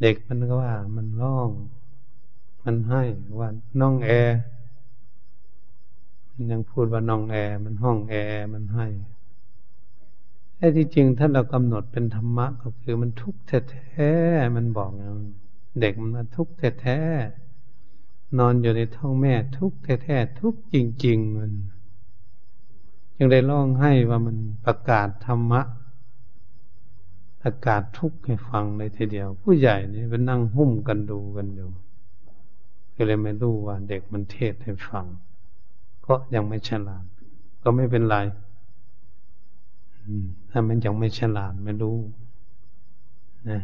[0.00, 1.50] เด็กมันก็ว่ามันร้อง
[2.64, 3.02] มันให้
[3.38, 3.48] ว่า
[3.80, 4.38] น้องแอร์
[6.30, 8.86] มันยังพูดว่าน้องแอร์มันห้องแอร์มันให้
[10.56, 15.18] แท้ที่จริงถ้าเรากำหนดเป็นธรรมะก็คือมันทุกข์แท้ๆมันบอกอย่าง
[15.80, 21.50] เด็กมันทุกข์แท้ๆนอนอยู่ในท้องแม่ทุกข์แท้ๆทุกข์จริง ๆ มัน
[23.16, 25.62] จึงได้ร้องให้ว่ามันประกาศธรรมะ
[27.42, 31.68] ประกาศทุกข์ให้ฟังเลยทีเดียว ผู้ใหญ่นี่เป็นนั่งหุ้มกันดูกันอยู่
[32.96, 35.06] ก็เลยไม่รู้ว่าเด็กมันเทศให้ฟัง
[36.06, 37.04] ก็ยังไม่ฉลาด
[37.62, 38.16] ก็ไม่เป็นไร
[40.50, 41.98] ถ้ามันยังไม่ฉลาดไม่รู้
[43.50, 43.60] นะ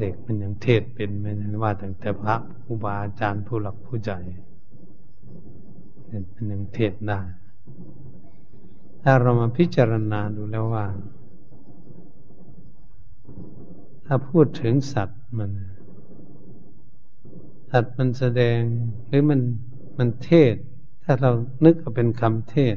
[0.00, 4.18] เด็กมันยังเทศเป็นไม่ใช่ว่าแต่แต่พระครูบาอาจารย์ผู้หลักผู้ใหญ่
[6.34, 7.20] มันยังเทศได้
[9.02, 10.86] ถ้าเรามาพิจารณาดูแล้วว่า
[14.06, 15.50] ถ้าพูดถึงสัตว์มัน
[17.76, 18.60] สัตว์มันแสดง
[19.08, 19.40] หรือมัน
[19.98, 20.54] มันเทศ
[21.04, 21.30] ถ้าเรา
[21.64, 22.76] นึกเอาเป็นคำเทศ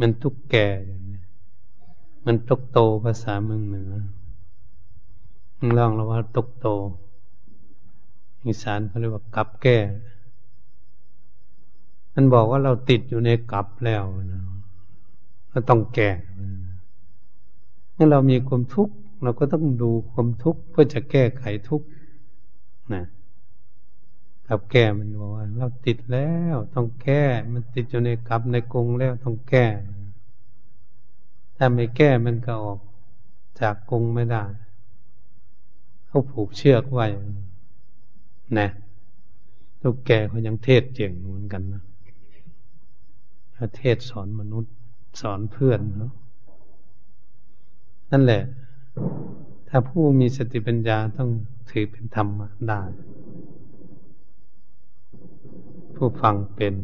[0.00, 1.20] มันทุกแก่อย่างนี้
[2.26, 3.92] มันตกโตภาษาเมืองเหนือ
[5.78, 6.66] ลองเราว่าตกโต
[8.46, 9.78] อีสานเขาเรียกว่ากับแก่
[12.14, 14.42] มันบอกว่าเราติดอยู่ในกับแล้วนะ
[15.52, 16.10] ก็ต้องแก่
[17.94, 21.86] เมื่อเรามีความทุกข์เราก็ต้องดูความทุกข์เพื่อจะแก้ไขทุกข์
[22.94, 23.04] นะ
[24.54, 29.66] กับแก้มันบอกว่า เราติดแล้วต้องแก้ มันติดอยู่ในกับในกรงแล้วต้องแก้
[31.56, 32.80] ถ้าไม่แก้มันก็ออก
[33.60, 34.44] จากกรงไม่ได้
[36.06, 37.06] เขาผูกเชือกไว้
[38.58, 38.68] นะ
[39.80, 41.82] ตุกแก่เขายังเทศเจ๋งเหมือนกันนะ
[43.78, 44.74] เทศสอนมนุษย์
[45.20, 46.12] สอนเพื่อนเนาะ
[48.10, 48.42] นั่นแหละ
[49.68, 51.30] ถ้าผู้มีสติปัญญาต้อง
[51.70, 52.28] ถือเป็นธรรม
[52.68, 52.82] ได้
[56.04, 56.74] ผู้ฟังเป็น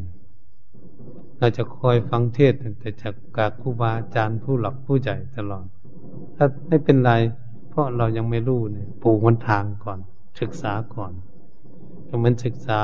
[1.38, 5.66] เราจะคอยฟังเทศแต่จากกาครูบาอาจารย์ผู้หลักผู้ใหญ่ตลอด
[6.37, 7.12] ถ้าไม่เป็นไร
[7.68, 9.98] เพราะเรายังไม่รู้เนี่ยปูมันทางก่อน
[10.40, 11.12] ศึกษาก่อน
[12.09, 12.81] ก็มันศึกษา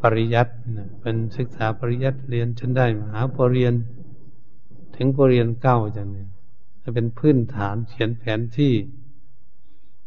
[0.00, 6.28] ปริยัตินะเป็นศึกษาปริยัติเรียนฉันได้มหาปรริญญาถึงปรริญญาเก้าจังเนี่ย
[6.94, 8.72] เป็นพื้นฐานเขียนแผนที่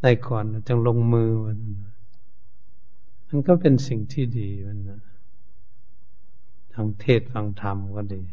[0.02, 1.58] ได้ก่อนจึงลงมือมัน
[3.28, 5.11] มันก็เป็นสิ่งที่ดีมันนะ
[6.74, 8.24] ทางเทศฟังธรรมก็ดี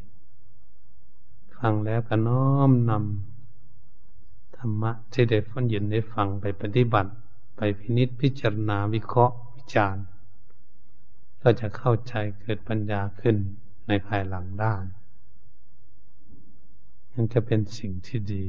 [1.59, 7.11] ฟังแล้วก็น้อมนำธรรมะที่ได้ฟังยินได้ฟังไปปฏิบัติ
[7.57, 10.05] ไปพินิษพิจารณาวิเคราะห์วิจารณ์
[11.42, 13.37] ก็จะเข้าใจเกิดปัญญาขึ้น
[13.88, 14.74] ในภายหลังได้
[17.12, 18.44] มันจะเป็นสิ่งที่ดี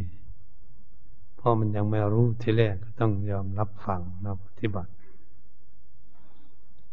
[1.36, 4.91] เพราะมันยังไม่รู้ที่แรกก็ต้องยอมรับฟังเราปฏิบัติ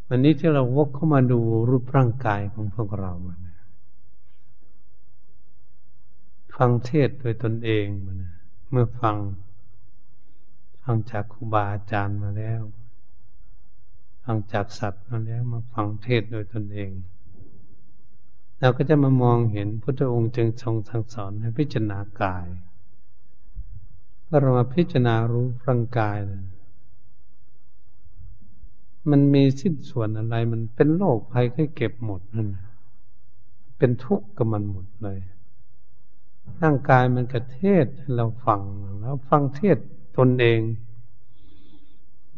[0.08, 3.12] วันนี้ที่เราวกเข้ามาดูรูปร่างกายของพวกเรา
[6.56, 7.86] ฟังเทศโดยตนเอง
[8.70, 9.16] เมื่อฟัง
[10.82, 12.62] ฟังจากครูบาอาจารย์มาแล้ว
[14.24, 16.90] ฟังจากสัตว์มาแล้ว มาฟังเทศโดยตนเอง
[18.60, 22.46] เราก็จะมามองเห็นพุทธองค์จึงทรงสั่งสอนให้พิจารณากาย
[24.24, 26.55] เมื่อเรามาพิจารณารู้ร่างกายนะ
[29.10, 32.48] มันมีสิ้นส่วนอะไร มันเป็นโรคภัยไข้เก็บหมดนั่น
[33.78, 35.18] เป็นทุกข์กับมันหมดเลย
[36.62, 38.60] ร่างกายมันกระเทศให้เราฟัง
[39.00, 39.76] แล้ว ฟังเทศ
[40.16, 40.60] ตนเอง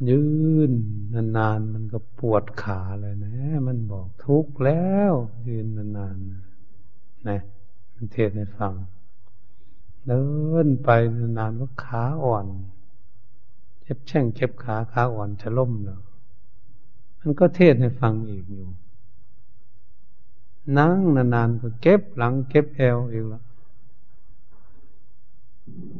[0.09, 0.23] ยื
[0.71, 0.73] น
[1.37, 3.35] นานๆมันก็ปวดขาเลยนะ
[3.67, 5.13] มันบอกทุกข์แล้ว
[5.49, 7.41] ยืนนานๆนะ
[7.95, 8.73] มันเทศให้ฟัง
[10.07, 10.25] เดิ
[10.65, 10.89] นไป
[11.39, 12.47] นานๆก็ขาอ่อน
[13.83, 16.01] เจ็บแช่งเจ็บขาขาอ่อนจะล่มแล้ว
[17.31, 18.67] มันก็เทศให้ฟังอีกอยู่
[20.79, 23.43] นั่งนานๆก็เก็บหลังเก็บเอวอีกแล้ว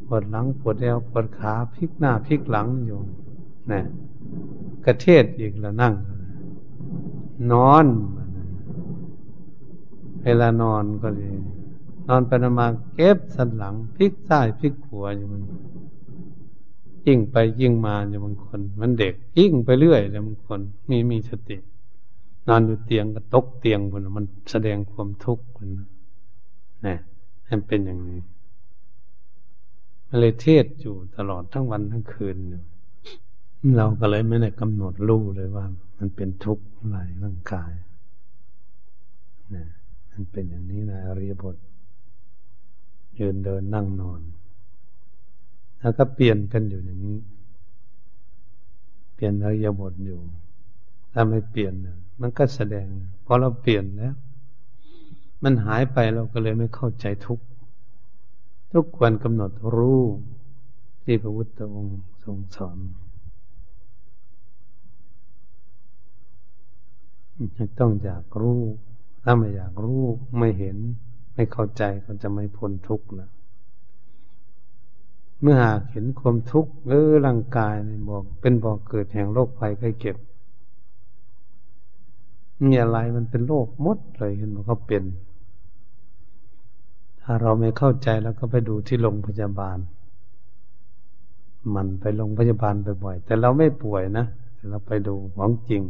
[0.07, 2.99] ปวดหลังปวดเอวปวดขาพลิกหน้าพลิกหลังอยู่
[3.71, 3.81] นะ
[4.85, 5.93] กระเทศอีกแล้วนั่ง
[7.51, 7.85] นอน
[10.23, 11.29] เวลานอนก็ดี
[12.07, 15.43] นอนไปนมาเก็บสันหลังพลิกซ้ายพลิกขวาอยู่มัน
[17.07, 20.59] ยิ่งไปยิ่งมาอยู่บางคน มันเด็กยิ่งไปเรื่อยเลยบางคน
[20.89, 21.57] มีมีสติ
[22.47, 25.69] นอนอยู่เตียงก็ตกเตียงคนมันแสดงความทุกข์คน
[26.85, 26.97] นะ
[27.45, 28.21] ให้เป็นอย่างนี้
[30.07, 32.61] มันเลยเทศอยู่ตลอดทั้งวันทั้งคืนอยู่
[33.77, 35.65] เราก็เลยไม่ได้กำหนดรู้เลยว่า
[35.97, 37.71] มันเป็นทุกข์อะไรร่างกาย
[39.55, 39.65] นะ
[40.11, 41.55] มันเป็นอย่างนี้นะอริยบท
[43.19, 44.21] ยืนเดินนั่งนอน
[45.79, 47.19] แล้วก็เปลี่ยนกันอยู่อย่างนี้
[49.15, 50.19] เปลี่ยนอริยบทอยู่
[51.13, 51.73] ถ้าไม่เปลี่ยน
[52.21, 52.87] มันก็แสดง
[53.25, 54.15] พอเราเปลี่ยนแล้ว
[55.43, 57.39] มันหายไปเราก็เลยไม่เข้าใจทุก
[58.71, 60.03] ทุกควันกำหนดรู้
[61.03, 62.77] ที่พระพุทธองค์ทรงสอน
[67.79, 68.61] ต้องอยากรู้
[69.23, 70.03] ถ้าไม่อยากรู้
[70.37, 70.77] ไม่เห็น
[71.33, 73.31] ไม่เข้าใจก็จะไม่พ้นทุกข์แล้ว
[75.41, 77.73] เมื่อหากเห็นความทุกข์เออร่างกาย
[78.09, 80.15] บอกเป็นบอกเกิดแห่งโรคภัยไข้เจ็บ
[82.63, 85.03] มีอะไรมันเป็นโรคมดเลยเห็นมันก็เป็น
[87.23, 89.77] ถ้าเราไม่เข้าใจแล้วก็ไปดูที่โรงพยาบาล
[91.75, 92.73] มันไปโรงพยาบาล
[93.03, 94.25] บ่อยๆแต่เราไม่ป่วยนะ
[94.69, 95.81] เราไปดูของจริง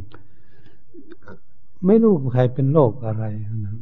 [1.86, 3.24] ไม่รู้ใครเป็นโรคอะไร
[3.66, 3.74] นะ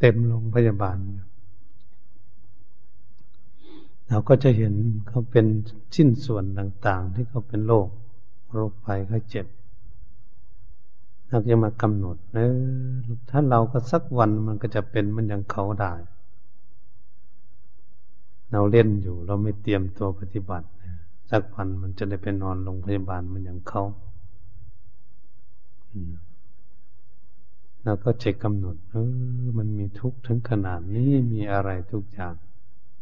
[0.00, 0.96] เต็มโรงพยาบาล
[4.10, 4.74] เราก็จะเห็น
[5.08, 5.46] เขาเป็น
[5.94, 7.88] ชิ้นส่วนต่างๆ ที่เขาเป็นโรค
[8.52, 9.46] โรคภัยเขาเจ็บ
[11.28, 12.96] เราจะมากำหนดเออ
[13.30, 15.92] ถ้าเราก็สักวันมันก็จะเป็นมันอย่างเขาได้
[18.52, 20.66] เราเล่นอยู่ เราไม่เตรียมตัวปฏิบัติ
[21.30, 23.82] สักวันมันจะได้ไปนอนโรงพยาบาลมันอย่างเขา
[27.84, 28.96] เราก็เช็คกำหนดเอ
[29.42, 32.34] อมันมีทุกข์ถึงขนาดนี้มีอะไรทุกอย่าง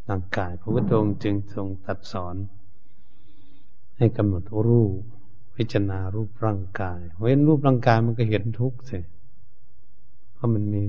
[0.08, 2.36] ร่างกาย พระพุทธองค์จึงทรงตัดสอน
[3.96, 4.94] ให้กำหนดรูป
[5.56, 8.98] พิจารณารูปร่างกายเห็นรูปร่างกายมันก็เห็นทุกข์สิ
[10.34, 10.84] เพราะมันมี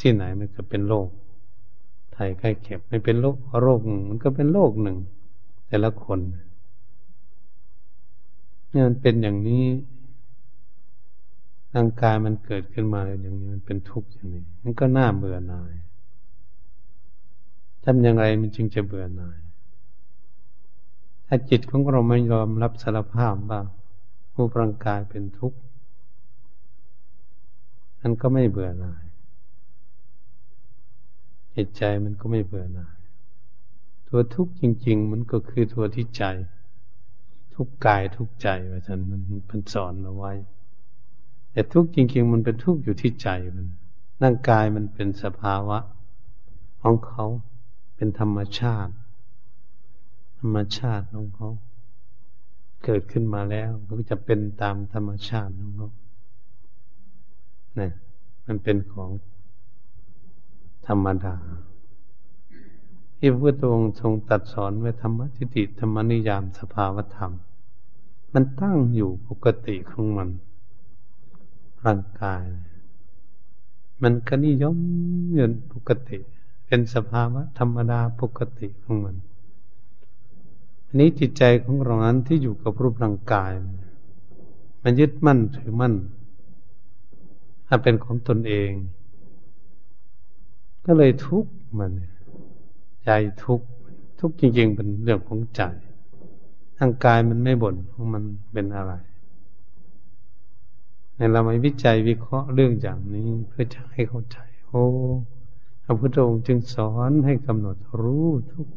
[0.00, 1.08] ที่ไหนมันก็เป็นโรค
[2.12, 4.98] ไทยไข้เข็บไม่เป็นโรคโรคมันก็เป็นโรคหนึ่ง
[5.68, 6.18] แต่ละคน
[8.70, 9.64] เนี่ยมันเป็นอย่างนี้
[11.74, 19.38] ร่างกายมันเกิดขึ้นมาอย่างนี้มันเป็นทุกข์อย่างนี้ มันก็น่าเบื่อหน่ายำอย่างไรมันจึงจะเบื่อหน่าย
[21.26, 23.60] ถ้าจิตของเราไม่ยอมรับสารภาพว่า
[24.34, 25.58] รูปร่างกายเป็นทุกข์
[28.00, 29.04] มันก็ไม่เบื่อหน่าย
[31.54, 32.96] จิตใจมันก็ไม่เบื่อหน่าย
[34.08, 36.24] ตัวทุกข์จริง ๆ มันก็คือตัวที่ใจ
[37.54, 40.32] ทุกกายทุกใจว่าท่านมันเนสอนเอาไว้
[41.52, 43.66] แต่ทุกข์จริง ๆ มันเป็นทุกข์อยู่ที่ใจมัน
[44.22, 45.78] ร่างกายมันเป็นสภาวะ
[46.82, 47.24] ของเขา
[48.02, 48.92] เป็นธรรมชาติ
[50.38, 51.50] ธรรมชาติของเขา
[52.84, 55.90] เกิดขึ้นมาแล้วก็จะเป็นตามธรรมชาติของเขา
[57.76, 57.92] เนี่ย
[58.46, 59.10] มันเป็นของ
[60.86, 61.34] ธรรมดา
[63.18, 67.32] ที่พระพุทธองค์ทรงตัดสอนไว้ธรรมทิฏฐิธรรมนิยามสภาวธรรม
[68.32, 70.28] มันตั้งอยู่ปกติของมัน
[71.84, 72.44] ร่างกาย
[74.02, 74.76] มันก็นิยม
[75.30, 76.20] เยืนปกติ
[76.72, 79.16] เป็นสภาวะธรรมดาปกติของมัน
[80.86, 83.50] อันนี้จิตใจของเรานั้นที่อยู่กับรูปร่างกาย
[84.82, 85.94] มันยึดมั่นถือมั่น
[87.66, 88.72] ถ้าเป็นของตนเอง
[90.86, 91.92] ก็เลยทุกข์มัน
[93.04, 93.10] ใจ
[93.44, 93.66] ทุกข์
[94.20, 95.62] ทุกข์จริงๆเป็นเรื่องของใจ
[96.78, 98.92] ทางกายมันไม่บ่นของมันเป็นอะไร
[101.16, 104.84] ในเราไม่วิจัยวิเคราะห์เรื่องอย่างนี้เพื่อจะให้เข้าใจโอ้
[105.90, 108.74] ระพุทธองค์จึงสอนให้กำหนดรู้ทุกข์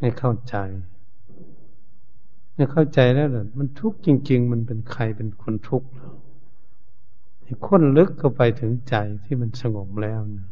[0.00, 0.56] ให้เข้าใจ
[2.54, 3.28] เมื่อเข้าใจแล้ว
[3.58, 5.88] มันทุกข์จริง ๆ มันเป็นใครเป็นคนทุกข์
[7.66, 10.48] ค้นลึกเข้าไปถึงใจที่มันสงบแล้วนะ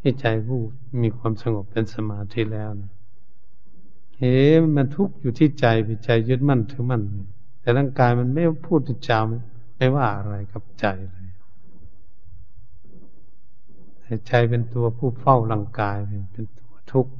[0.00, 0.60] ให้ใจผู้
[1.02, 2.90] มีความสงบเป็นสมาธิแล้วนะ
[4.16, 4.34] เฮ้
[4.76, 7.02] มันทุกข์อยู่ที่ใจไปใจยึดมั่นถือมั่น
[7.60, 9.24] แต่ร่างกายมันไม่พูดจาม
[9.76, 17.12] ไม่ว่าอะไรกับใจเลยใจเป็นตัวผู้เฝ้าร่างกายเป็นตัวทุกข์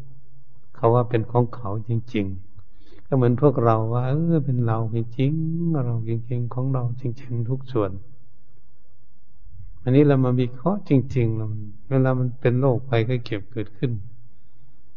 [0.77, 2.27] เขาว่าเป็นของเขาจริง
[2.67, 7.91] ๆ ก็เหมือนพวกเราว่า เออเป็นเราจริงๆเราจริงๆ ของเราจริง ๆ ทุกส่วน
[9.83, 11.47] อันนี้เรามาวิเคราะห์จริงๆเรา
[11.91, 13.93] เวลามันเป็นโรคไปก็เก็บเกิดขึ้น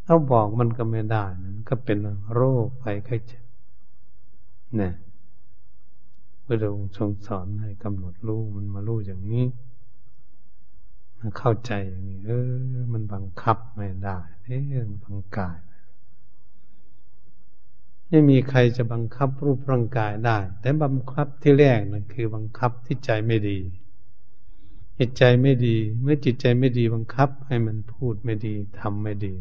[0.04, 1.98] เอาบอกมันก็ไม่ได้มันก็เป็น
[2.34, 3.44] โรคไปไข้เจ็บ
[4.76, 4.92] เนี่ย
[6.44, 9.44] พระองค์ทรงสอนให้กำหนดรู้มันมารู้อย่างนี้
[11.38, 12.52] เข้าใจอย่างนี้เออ
[12.92, 15.58] มันบังคับไม่ได้เอ๊ะมันบังกาย
[18.08, 23.58] ไม่มีใครจะบังคับรูปร่างกายได้ แต่บังคับที่แรกนั่นคือบังคับที่ใจไม่ดี
[24.98, 29.34] จิตใจไม่ดี เมื่อจิตใจไม่ดีบังคับ ให้มันพูดไม่ดีทำไม่ดี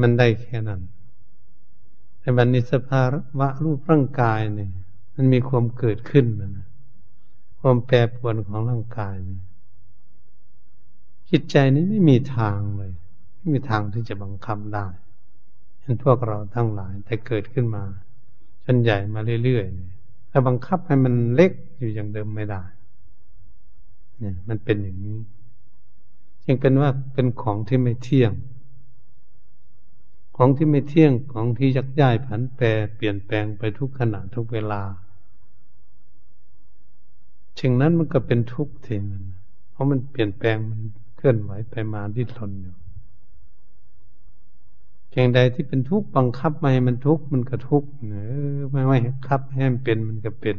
[0.00, 0.82] มันได้แค่นั้น
[2.20, 3.02] แต่บันนี้สภา
[3.38, 4.70] วะรูปร่างกายเนี่ย
[5.14, 6.66] มันมีความเกิดขึ้นนะ
[7.68, 9.42] ความแปรปรวนของร่างกายเนี่ย
[11.30, 12.92] จิตใจนี้ไม่มีทางเลย
[13.36, 14.86] ไม่มีทางที่จะบังคับได้
[15.80, 17.84] เห็นพวกเราทั้งหลายแต่เกิดขึ้นมา
[18.64, 22.62] จนใหญ่มาเรื่อยๆถ้าบังคับให้มันเล็กอยู่อย่างเดิมไม่ได้
[24.18, 25.18] เนี่ย มันเป็นอย่างนี้
[26.44, 28.32] จึงเป็นว่าเป็นของที่ไม่เที่ยง
[30.36, 34.82] ของที่ไม่เที่ยงของที่ยักย้ายผันแปรเปลี่ยนแปลงไปทุกขณะทุกเวลา
[37.58, 39.22] ชิงนั้นมันก็เป็นทุกข์ทีมัน
[39.70, 40.80] เพราะมันเปลี่ยนแปลงมัน
[41.16, 42.74] เคลื่อนไหวไปมาดิ้นรนอยู่
[45.10, 48.16] เพียงใดที่เป็นทุกข์บังคับไม่ให้มันทุกข์มันก็ทุกข์เอ
[48.56, 48.98] อไม่ไม่
[49.28, 50.58] คับให้มันเป็นมันก็เป็น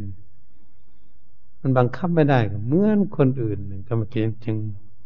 [1.61, 4.57] มันบังคับไม่ได้เหมือนคนอื่นก็เมื่อกี้จึง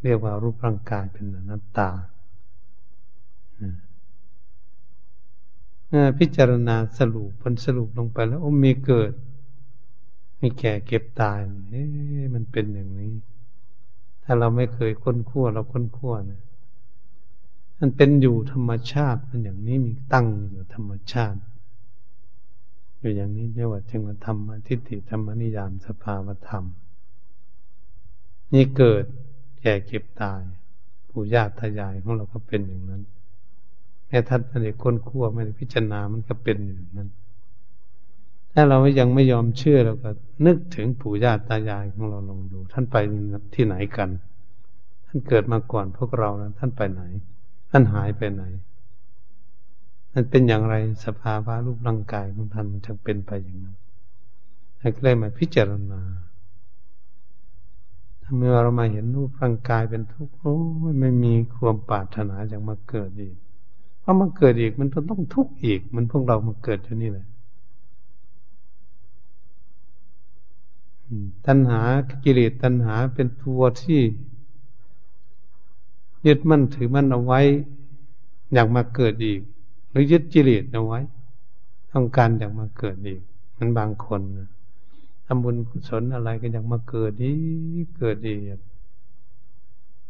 [0.02, 1.90] เรียกว่ารูปร่างกายเป็นอนัตตา
[6.18, 9.12] พิจารณาสรุปผลสรุปลงไปแล้วโอ้มีเกิด
[10.42, 11.38] มีแก่เก็บตาย
[11.70, 11.84] เอ๊
[12.34, 13.14] มันเป็นอย่างนี้
[14.24, 16.42] ถ้าเราไม่เคยค้นคั่วเราค้นคั่วเนี่ย
[17.78, 21.40] มันเป็นอยู่ธรรมชาติมันอย่างนี้มีตั้งอยู่ธรรมชาติ
[22.98, 26.64] อยู่อย่างนี้เรียกว่าจึงว่าธรรมทิฏฐิธรรมนิยามสภาวธรรม
[28.52, 29.04] นี่เกิด
[29.60, 30.42] แก่เก็บตาย
[31.08, 33.02] ผู้ญาติทายายของเราก็เป็นอย่างนั้น
[34.06, 37.08] แม้ท่านไม่ได้ค้นคั่วไม่ได้พิจารณามันก็เป็นอย่างนั้น
[38.54, 40.10] ถ้าเรายังไม่ยอมเชื่อเราก็
[40.46, 42.96] นึกถึงปู่ย่าตายายของเราลองดู ท่านไป
[43.54, 44.08] ที่ไหนกัน
[45.06, 47.02] ท่านเกิดมาก่อนพวกเรานะท่านไปไหน
[47.70, 48.42] ท่านหายไปไหน
[50.14, 50.74] มันเป็นอย่างไร
[51.04, 53.76] สภาวะรูปร่างกายของท่านมันจึงเป็นไปอย่างนั้น
[54.80, 56.00] ให้เลยมาพิจารณา
[58.22, 60.56] ถ้าเมื่อเรามาเห็นรูปร่างกายเป็นทุกข์โอ้
[60.90, 63.36] ยไม่มีความปรารถนาจะมาเกิดอีก
[64.00, 67.26] เพราะมาเกิดอีกมันต้องทุกข์อีก มันพวกเรามาเกิดอยู่นี่แหละ
[71.46, 71.80] ตัณหา
[72.24, 74.00] กิเลสตัณหาเป็นตัวที่
[76.26, 77.40] ยึดมั่นถือมั่นเอาไว้
[78.52, 79.40] อยากมาเกิดอีก
[79.90, 81.00] หรือยึดจิเลสเอาไว้
[81.92, 83.20] ต้องการอยากมาเกิดอีก
[83.56, 84.20] มันบางคน
[85.26, 87.34] ทำบุญกุศลอะไรก็อยากมาเกิดอี
[87.84, 88.40] กเกิดอีก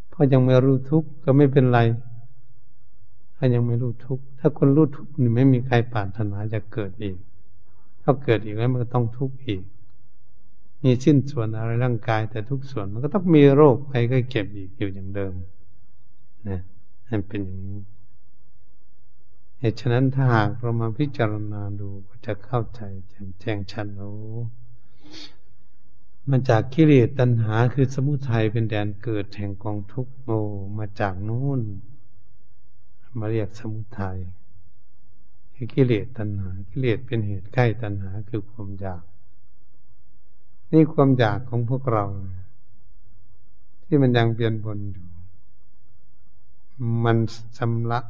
[0.09, 1.81] เพราะยังไม่รู้ทุกข์ก็ไม่เป็นไร
[3.37, 7.17] ถ้ายังไม่รู้ทุกข์ถ้าคนรู้ทุกข์นี่ไม่มีใครปรารถนาจะเกิดอีก
[8.03, 9.61] ถ้าเกิดอีกแล้วมันก็ต้องทุกข์อีก
[10.83, 15.35] มีชิ้นส่วนอะไรร่างกายแต่ทุกส่วนมันก็ต้องมีโรคไปก็เก็บอีกอยู่อย่างเดิม
[16.49, 16.61] นะ
[17.07, 17.81] ให้เป็นอย่างนี้
[19.59, 24.11] เหตุฉะนั้นถ้าหากเรามาพิจารณาดูก็จะเข้าใจแจ่มแจ้งชัดโอ้
[26.31, 30.31] มาจากกิเลสตัณหาคือสมุทัยเป็นแดนเกิดแห่งกองทุกโอ
[30.79, 31.61] มาจากนู้น
[33.19, 34.19] มาเรียกสมุทัย
[35.55, 39.03] คือกิเลสตัณหา กิเลสเป็นเหตุใกล้ตัณหาคือความอยาก
[40.73, 42.05] นี่ความอยากของพวกเรา
[43.85, 45.09] ที่มันยังเปลี่ยนบนอยู่
[47.05, 47.17] มัน
[47.59, 48.01] ชำระ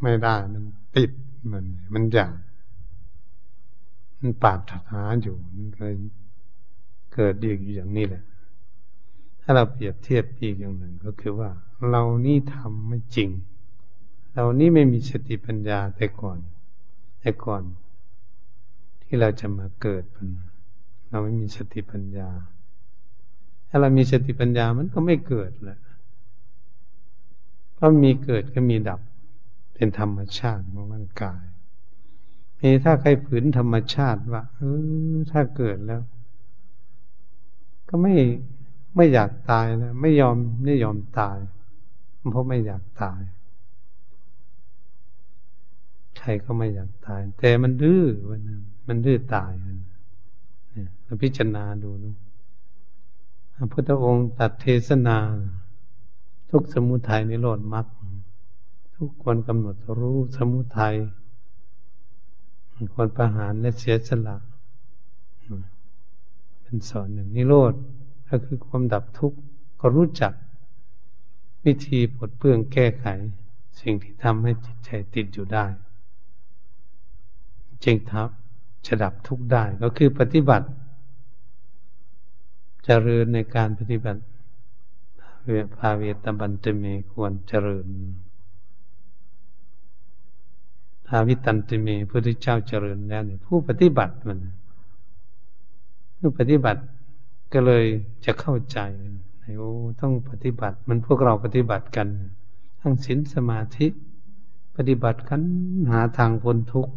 [0.00, 0.64] ไม่ได้ มัน
[0.96, 1.10] ติด
[1.50, 1.64] มัน
[1.94, 2.34] มันอยาก
[4.20, 5.94] มันปาดถาอยู่ มันเลย
[7.14, 8.24] เกิดอีกอย่างนี้แหละ
[9.40, 11.50] ถ้าเราเปรียบเทียบอีกอย่างหนึ่งก็คือว่า
[11.90, 13.30] เรานี่ทำไม่จริง
[14.34, 16.38] เรานี่ไม่มีสติปัญญาแต่ก่อน
[17.20, 17.62] แต่ก่อน
[19.02, 20.28] ที่เราจะมาเกิดมัน
[21.10, 22.30] เราไม่มีสติปัญญา
[23.68, 25.78] ถ้าเรามีสติปัญญามันก็ไม่เกิดแหละ
[27.74, 29.00] เพราะมีเกิดก็มีดับ
[29.74, 31.42] เป็นธรรมชาติของร่างกาย
[32.60, 34.60] นี่ถ้าใครฝืนธรรมชาติว่าเอ
[35.12, 36.02] อถ้าเกิดแล้ว
[37.88, 38.14] ก็ไม่
[38.96, 41.38] ไม่อยากตายนะไม่ยอมไม่ยอมตาย
[42.30, 43.20] เพราะไม่อยากตาย
[46.18, 49.97] ใครก็ไม่อยากตาย แต่มันดื้อวันนั้นมันดื้อตายนี่ยเรา
[51.22, 52.14] พิจารณาดูนะ
[53.54, 55.18] พระพุทธองค์ตัดเทศนา
[56.50, 57.86] ทุกสมุทัยในโลดมัก
[58.96, 60.94] ทุกคนกำหนดรู้สมุทัย
[62.92, 64.36] ควรประหารและเสียสละ
[66.62, 67.74] เป็นสอนหนึ่งนิโรธ
[68.28, 69.38] ก็คือความดับทุกข์
[69.80, 70.32] ก็รู้จัก
[71.64, 73.06] วิธีปลดเปลื้องแก้ไข
[73.80, 75.64] สิ่งที่ทำให้จิตใจติดอยู่ได้
[77.84, 78.37] จึงทำ
[78.88, 80.70] จะดับทุกข์ได้ก็คือปฏิบัติจ
[82.84, 84.20] เจริญในการปฏิบัติ
[85.44, 87.86] เวพาเวตบันเตเมควรเจริญ
[91.06, 94.38] ภาวิตันติเมพระพุทธเจ้าเจริญแล้วเนี่ยผู้ปฏิบัติมัน
[96.18, 96.80] ผู้ปฏิบัติ
[97.52, 97.84] ก็เลย
[98.24, 98.78] จะเข้าใจ
[99.58, 99.70] โอ้
[100.00, 102.08] ต้องปฏิบัติ มันพวกเราปฏิบัติกัน
[102.80, 103.86] ทั้งศีลสมาธิ
[104.76, 105.42] ปฏิบัติกัน
[105.90, 106.92] หาทางพ้นทุกข์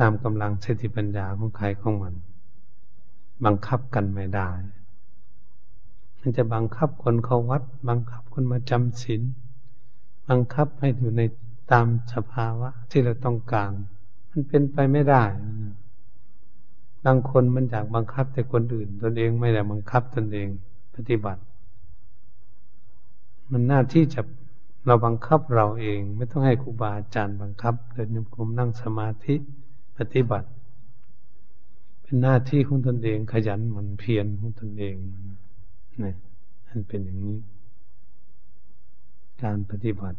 [0.00, 2.14] ตามกำลังสติปัญญาของใครของมัน
[3.44, 4.48] บังคับกันไม่ได้
[6.20, 9.22] มันจะบังคับคนเข้าวัด บังคับคนมาจำศีล
[10.28, 11.22] บังคับให้อยู่ใน
[11.72, 13.72] ตามสภาวะที่เราต้องการ
[14.30, 15.24] มันเป็นไปไม่ได้
[17.04, 20.48] บางคนมันอยากบังคับแต่คนอื่น ตนเองไม่ได้บังคับตนเอง
[20.94, 21.42] ปฏิบัติ
[23.50, 24.20] มันหน้าที่จะ
[24.86, 29.34] เราบังคับเราเอง ไม่ต้องให้ครูบาอาจารย์บังคับเดินยมกลมนั่งสมาธิ
[29.98, 30.48] ปฏิบัติ
[32.02, 34.94] เป็นหน้าที่ของตนเองขยันหมั่นเพียรของตนเอง
[36.02, 36.12] นี่
[36.68, 37.38] มันเป็นอย่างนี้
[39.42, 40.18] การปฏิบัติ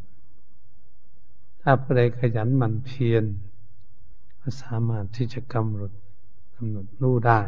[1.62, 3.24] ถ้าผู้ใดขยันหมั่นเพียร
[4.42, 5.92] ก็สามารถที่จะกำหนด
[6.56, 7.40] กำหนดรู้ได้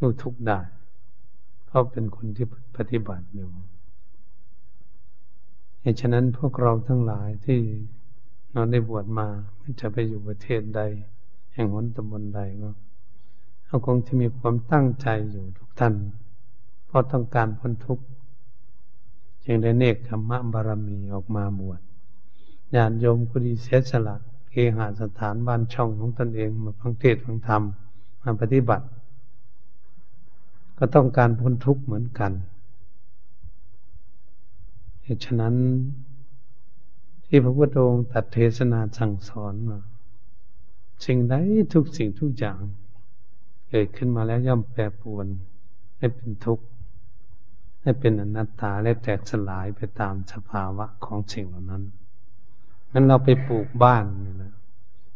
[0.00, 0.60] รู้ทุกได้
[1.68, 2.46] เขาเป็นคนที่
[2.76, 3.50] ปฏิบัติอยู่
[5.80, 7.60] เหตุฉะนั้นพวกเราทั้งหลายที่
[8.56, 9.26] นอนได้บวชมา
[9.58, 10.80] ไม่จะไปอยู่ประเทศใด
[11.54, 12.70] แห่งหนตำบลใดก็
[13.66, 15.94] เขาคงจะมีความตั้งใจอยู่ทุกท่าน
[16.86, 18.04] เพราะต้องการพ้นทุกข์
[19.44, 21.80] จึงได้เนกธรรมะบารมีออกมาบวช
[22.74, 24.16] ญาติโยมก็ดีเสียสละ
[24.50, 27.62] เกหาสถานบ้านช่องของตนเองมาฟังเทศฟังธรรม
[28.22, 28.86] มาปฏิบัติ
[30.78, 32.32] ก็ต้องการพ้นทุกข์เหมือนกัน
[35.02, 35.54] เหตุฉะนั้น
[37.26, 39.78] ที่พระพุทธองค์ตัดเทศนาสั่งสอนมา
[41.04, 41.34] สิ่งใด
[41.74, 42.60] ทุกสิ่งทุกอย่าง
[43.68, 45.26] เกิดขึ้นมาแล้วย่อมแปรปรวน
[45.98, 46.64] ให้เป็นทุกข์
[47.82, 51.82] ให้เป็นอนัตตาและแตกสลายไปตามสภาวะของสิ่งเหล่านั้น
[52.92, 54.54] งั้นเราไปปลูกบ้านนี่แหละ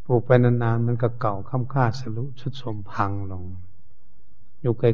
[0.07, 3.45] ลูกไปนานๆมันก็เก่าค้ำค่าสรุชุดสมพังลง
[4.61, 4.89] อยู่ไกล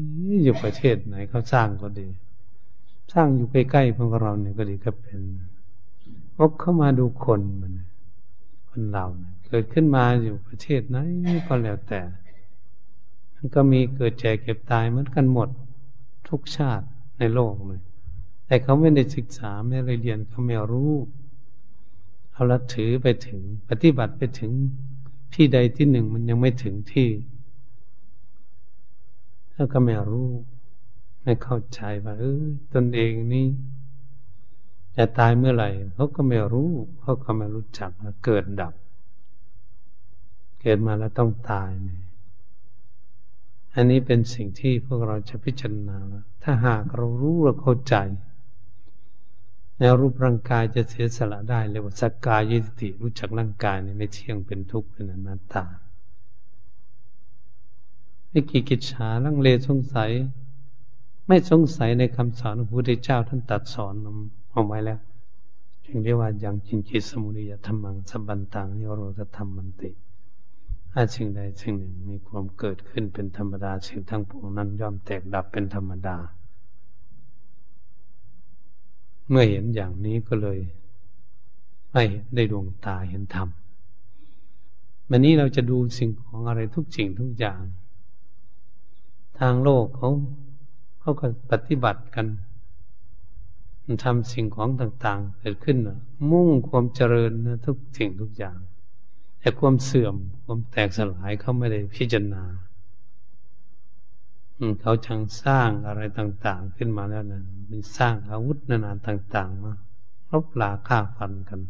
[0.00, 2.08] ๆอยู่ประเทศไหนเขาสร้างก็ดี
[3.12, 5.20] สร้างอยู่ใกล้ๆพวกเราเนี่ยก็ดีก็เป็น
[6.38, 7.72] วกเข้ามาดูคนมัน
[8.68, 9.06] คนเรา
[9.46, 10.98] เกิดขึ้นมาอยู่ประเทศไหน
[11.46, 12.00] ก็แล้วแต่
[13.34, 15.48] มันก็มีเกิดแก่เก็บตายเหมือนกันหมด
[16.28, 16.86] ทุกชาติ
[17.18, 17.80] ในโลกเลย
[18.46, 20.92] แต่เขาไม่ได้ศึกษาไม่ได้เรียนเขาไม่รู้
[22.32, 24.52] เอาละถือไปถึง ปฏิบัติไปถึง
[25.34, 27.08] ที่ใดที่หนึ่งมันยังไม่ถึงที่
[29.52, 30.28] ถ้าก็ไม่รู้
[31.22, 33.46] ไม่เข้าใจว่าเออตนเองนี่
[35.00, 36.70] จะตายเมื่อไหร่เขาก็ไม่รู้
[37.00, 38.74] เขาก็ไม่รู้จักว่าเกิดดับ
[40.60, 42.02] เกิดมาแล้วต้องตายเนี่ย
[43.74, 45.98] อันนี้เป็นสิ่งที่พวกเราจะพิจารณา
[46.42, 47.94] ถ้าหากเรารู้เราเข้าใจ
[49.78, 55.64] แนวรูปร่างกายจะเสียสละได้เลยว่าสักกายยิติรู้จักร่างกายเนี่ยไม่เที่ยงเป็นทุกข์เป็นอนัตตา
[58.28, 60.10] ไม่กี่กิจฉาลังเลสงสัย
[61.26, 63.94] ไม่สงสัยในคำสอนของพระพุทธเจ้าท่านตัดสอน
[64.58, 65.00] เอาไว้แล้ว
[65.84, 69.90] จึงเรียกว่าอย่างจินจิสมุริยธรรมังสัมบันตังนิโรธธรรมมันติ
[70.92, 76.16] ถ้าสิ่งใดสิ่งหนึ่งมีความเกิดขึ้นเป็นธรรมดาสิ่งทั้งปวงนั้นย่อมแตกดับเป็นธรรมดา
[79.28, 80.58] เมื่อเห็นอย่างนี้ก็เลย
[81.92, 82.04] ไม่
[82.34, 83.48] ได้ดวงตาเห็นธรรม
[85.10, 87.62] วันนี้เราจะดูสิ่งของอะไรทุกสิ่งทุกอย่าง
[89.38, 90.10] ทางโลกเขา
[91.00, 92.26] เขาก็ปฏิบัติกัน
[94.04, 95.76] ทำสิ่งของต่างๆ เกิดขึ้น
[96.30, 98.58] มุ่งความเจริญนะทุกสิ่งทุกอย่าง
[99.40, 100.14] แต่ความเสื่อม
[100.44, 102.44] ความแตกสลายเขาไม่ได้พิจารณา
[104.80, 109.72] เขาจังสร้างอะไรต่างๆ ขึ้นมาแล้วนะมันสร้างอาวุธนานาต่างๆมา
[110.32, 111.60] รบลาฆ่าฟันกัน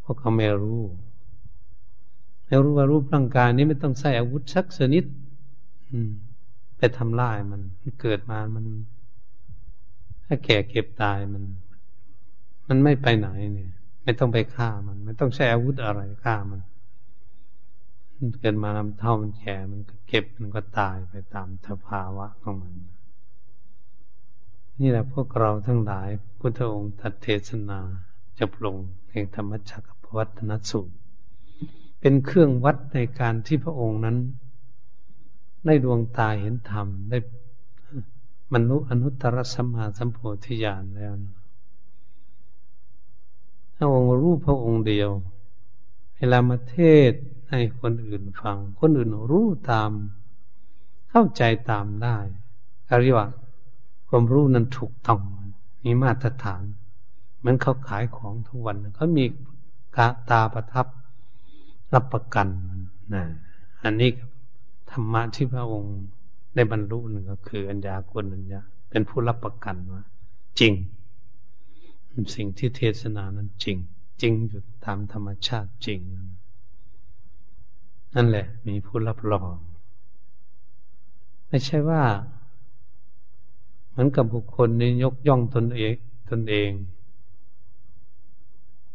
[0.00, 0.82] เพราะเขาไม่รู้
[2.46, 5.04] ไม่รู้ว่ารูปร่างกายนี้ไม่ต้องใช้อาวุธสักชนิด
[6.76, 7.60] ไปทำลายมัน
[8.00, 8.64] เกิดมามัน
[10.26, 11.44] ถ้าแก่เก็บตายมัน
[12.68, 13.72] มันไม่ไปไหนเนี่ย
[14.02, 16.60] ไม่ต้องไปฆ่ามัน ไม่ต้องใช้อาวุธอะไรฆ่ามัน
[18.40, 22.74] เกิดมาลำเท่ามันแก่มันก็เก็บมันก็ตายไปตามสภาวะของมัน
[24.80, 26.08] นี่แหละพวกเราทั้งหลาย
[26.38, 27.80] พุทธองค์ตัดเทศนา
[28.38, 28.76] จะปลง
[29.10, 30.94] แห่งธรรมจักรพวัตนสูตร
[32.00, 34.16] เป็นเครื่องวัดในการที่พระองค์นั้น
[35.66, 37.18] ได้ดวงตาเห็นธรรมได้
[38.54, 41.12] มนุษย์อนุตตรสัมมาสัมโพธิญาณแล้ว
[43.76, 45.10] ถ้าองค์รู้พระองค์เดียว
[46.16, 46.78] เวลามาเท
[47.10, 47.12] ศ
[47.50, 49.90] ให้คนอื่นฟัง คนอื่นรู้ตาม
[51.10, 52.16] เข้าใจตามได้
[52.88, 53.28] ก็เรียกว่า
[54.08, 55.20] ความรู้นั้นถูกต้อง
[55.84, 56.62] มีมาตรฐาน
[57.38, 59.24] เหมือนเขาขายของทุกวันเขามี
[59.96, 60.86] กาตาประทับ
[61.94, 62.48] รับประกัน
[63.14, 63.24] นะ
[63.84, 64.10] อันนี้
[64.90, 65.96] ธรรมะที่พระองค์
[66.54, 70.02] ได้บรรลุหนึ่งก็คืออัญญากุลัญญาเป็นผู้รับประกันว่า
[70.60, 70.74] จริง
[72.34, 73.76] สิ่งที่เทศนานั้นจริง
[74.20, 76.00] จริงอยู่ตามธรรมชาติจริง
[78.14, 79.54] นั่นแหละ มีผู้รับรอง
[81.48, 82.02] ไม่ใช่ว่า
[83.90, 85.94] เหมือนกับบุคคลนี้ยกย่องตนเอง
[86.30, 86.70] ตนเอง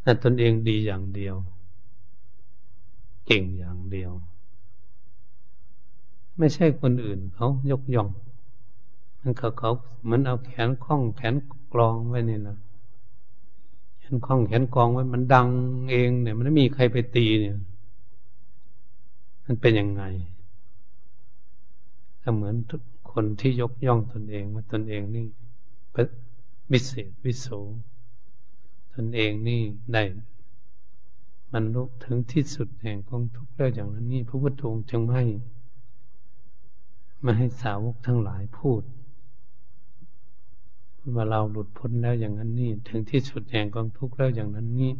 [0.01, 1.35] แต่ตนเองดีอย่างเดียว
[3.25, 4.11] เก่งอย่างเดียว
[6.39, 8.09] ไม่ใช่คนอื่นเขายกย่อง
[9.21, 9.71] มันเขาเขา
[10.03, 11.35] เหมือนเอาแขนคล้องแขน
[11.73, 12.57] กลองไว้นี่นะ
[13.99, 15.47] แขนคล้องแขนกองไว้มันดัง
[15.91, 17.55] เองเนี่ย มันไม่มีใครไปตีเนี่ย
[19.45, 20.03] มันเป็นยังไง
[22.23, 22.81] ก็เหมือนทุก
[23.11, 25.25] คนที่ยกย่องตนเองว่าตนเองนี่
[26.71, 27.47] วิเศษวิโส
[28.93, 29.61] ตนเองนี่
[29.93, 30.03] ได้
[31.53, 35.01] มันรู้ถึงที่สุดแห่งกองทุกข์แล้วอย่างนั้นนี่พระพุทธองค์จึง
[37.21, 38.81] ไม่มาให้สาวกทั้งหลายพูด
[41.15, 44.91] ว่าเราหลุดพ้นแล้วอย่างนั้นนี่ถึงที่สุดแห่งกองทุกข์แล้วอย่างนั้นนี่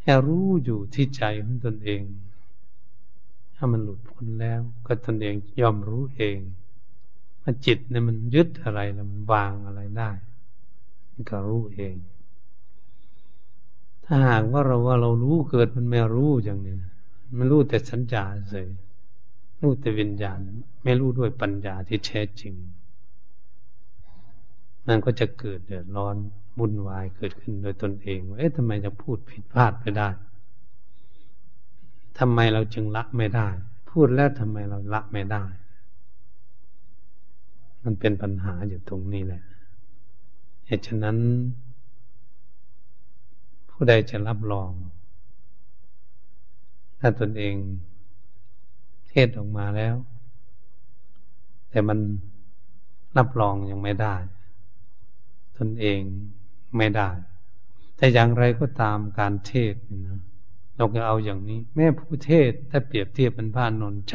[0.00, 2.02] แค่รู้อยู่ที่ใจของตนเอง
[3.54, 6.38] ถ้ามันหลุดพ้นแล้ว ก็ตนเองยอมรู้เอง
[7.42, 10.10] ว่าจิตเนี่ยมันยึดอะไรแล้วมันวางอะไรได้
[11.10, 11.94] มันก็รู้เอง
[14.04, 16.74] ถ้าหากว่าเราว่าเรารู้เกิดมันไม่รู้อย่างนี้
[17.36, 18.68] มันรู้แต่สัญญาเฉย
[19.60, 20.38] รู้แต่วิญญาณ
[20.84, 22.54] ไม่รู้ด้วยปัญญาที่แท้จริง
[24.86, 26.16] มันก็จะเกิดเดือดร้อน
[26.58, 30.08] วุ่นวายเกิดขึ้นโดยตนเองเอ๊ะทำไมจะพูดผิดพลาดไปได้
[32.18, 33.48] ทำไมเราจึงละไม่ได้
[33.90, 35.44] พูดแล้วทำไมเราละไม่ได้
[37.84, 39.42] มันเป็นปัญหาอยู่ตรงนี้แหละ
[40.66, 41.18] เหตุฉะนั้น
[43.70, 44.70] ผู้ใดจะรับรอง
[47.00, 47.54] ถ้าตนเอง
[49.16, 49.94] เทศออกมาแล้ว
[51.70, 51.98] แต่มัน
[53.18, 54.16] รับรองยังไม่ได้
[55.56, 56.00] ตนเอง
[56.76, 57.08] ไม่ได้
[57.96, 59.74] แต่อย่างไรก็ตามการเทศ
[60.06, 60.20] นะ
[60.76, 64.14] เราก็เอาอย่างนี้ แม่ผู้เทศถ้าเปรียบเทียบเป็นพระนนจ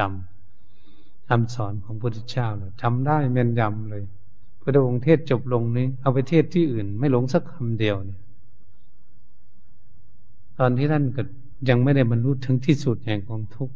[0.64, 4.04] ำคำสอนของพระพุทธเจ้าเลยจำได้แม่นยำเลย
[4.62, 8.20] พระองค์เทศจบลงนี้ เอาไปเทศที่อื่น ไม่หลงสักคำเดียวเนี่ย
[10.60, 11.22] ตอนที่ท่านก็
[11.70, 13.76] ยังไม่ได้บรรลุถึงที่สุดแห่งกองทุกข์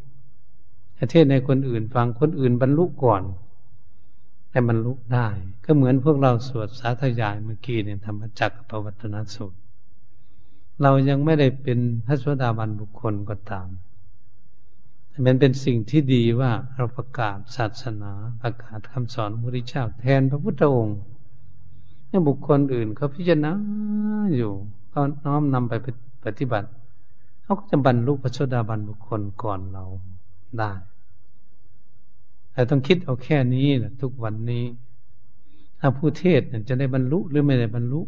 [0.97, 3.23] ประเทศในคนอื่นฟังคนอื่นบรรลุก่อน
[4.49, 5.27] แต่บรรลุได้
[5.65, 9.57] ก็เหมือนพวกเราสวดสาธยายเมื่อกี้เนี่ยธรรมจักรปวัตนสูตร
[10.81, 13.67] เรายังไม่ได้เป็นพระสวสดาบันบุคคลก็ตาม
[15.25, 20.99] มันเป็นสิ่งที่ดีว่าเราประกาศศาสนาประกาศคำสอนพระพุทธเจ้าแทนพระพุทธองค์
[22.07, 23.53] ให้บุคคลอื่นเขาพิจารณา
[24.35, 24.51] อยู่
[24.93, 25.73] ก็น้อมนำไป
[26.25, 26.69] ปฏิบัติ
[27.43, 29.85] เขาก็จะบรรลุพระโสดาบันบุคคลก่อนเรา
[30.59, 30.71] ได้
[32.51, 34.65] แต่ต้องคิดเอาแค่นี้นะทุกวันนี้
[35.79, 38.01] ถ้าผู้เทศจะได้บรรลุหรือไม่ได้บรรลุ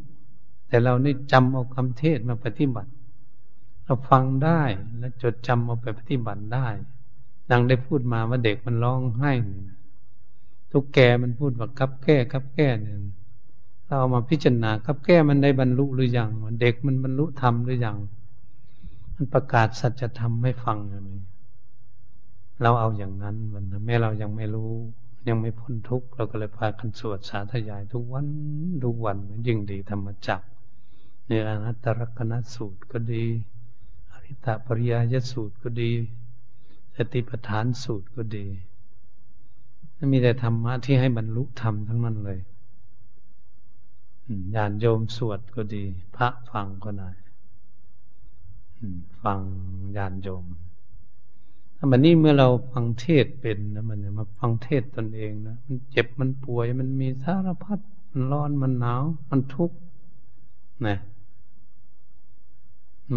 [0.67, 2.91] แต่เรานี่จำเอาคำเทศมาปฏิบัติ
[3.83, 4.61] เราฟังได้
[4.99, 6.67] และจดจำเอาไปปฏิบัติได้
[7.51, 9.31] ดังได้พูดมาว่าเด็กมันร้องไห้
[10.71, 12.97] ทุกแกมันพูดว่ากับแก้กับแก้เนี่ย
[13.85, 16.29] เราเอามาพิจารณากับแก้มันได้บรรลุหรือยัง
[16.61, 17.97] เด็กมันบรรลุธรรมหรือยัง
[19.15, 21.09] มันประกาศสัจธรรมไม่ฟังอะไร
[22.62, 24.72] เราเอาอย่างนั้นมันแม้เรายังไม่รู้
[25.28, 28.28] ยังไม่พ้นทุกข์เราก็เลยพากันสวดสาธยายทุกวัน
[28.84, 30.41] ทุกวันยิ่งดีธรรมจัก
[31.28, 33.26] ในอนัตตลกนัสูตรก็ดี
[34.12, 35.91] อริตปริยายสูตรก็ดี
[36.95, 38.45] สติปัฏฐานสูตรก็ดี
[40.12, 42.39] มีแต่ธรรมะที่ให้บรรลุธรรมทั้งนั้นเลย
[44.55, 45.84] ญาณโยมสวดก็ดี
[46.16, 47.10] พระฟังก็ได้
[49.24, 49.39] ฟัง
[49.97, 50.45] ญาณโยม
[51.78, 57.80] ถ้ามันนี่เมื่อเราฟังเทศเป็นนะมันมาฟังเทศตนเองนะมันเจ็บมันป่วยมันมีสารพัด
[58.11, 59.78] มันร้อนมันหนาว มันทุกข์
[60.88, 60.97] นะ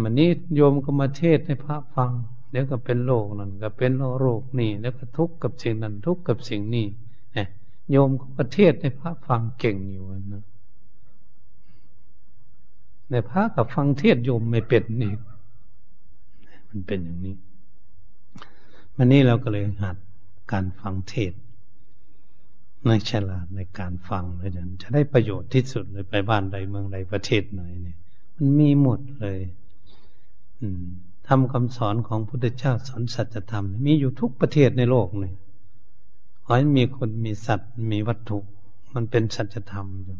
[0.03, 2.11] มันนี่โยมก็มาเทศให้พระฟัง
[2.51, 6.85] เดี๋ยวก็เป็นโรคนั่นก็เป็นโรคนี่แล้วก็ทุกข์กับสิ่งนั้นทุกข์กับสิ่งนี้
[7.35, 7.47] นี่ย
[7.91, 10.03] โยมก็ประเทศให้พระฟังเก่งอยู่
[10.33, 10.43] นะ
[13.09, 15.13] ในพระกับฟังเทศโยมไม่เป็นนี่
[16.69, 17.35] มันเป็นอย่างนี้
[18.95, 19.97] วันนี้เราก็เลยหัด
[20.51, 21.33] การฟังเทศ
[22.87, 27.97] ในฉลาดในการฟังเลยจะได้ประโยชน์ที่สุดเลยไปบ้านใดเมืองใดประเทศไหนเนี่ย
[28.35, 29.39] มันมีหมดเลย
[30.61, 30.85] อืม
[31.27, 35.33] ทำคำสอนของพุทธเจ้าสอนสัจธรรม มีอยู่ทุกประเทศในโลกเลย
[36.43, 38.39] ขอให้มีคนมีสัตว์มีวัตถุ
[38.93, 40.17] มันเป็นสัจธรรมอยู่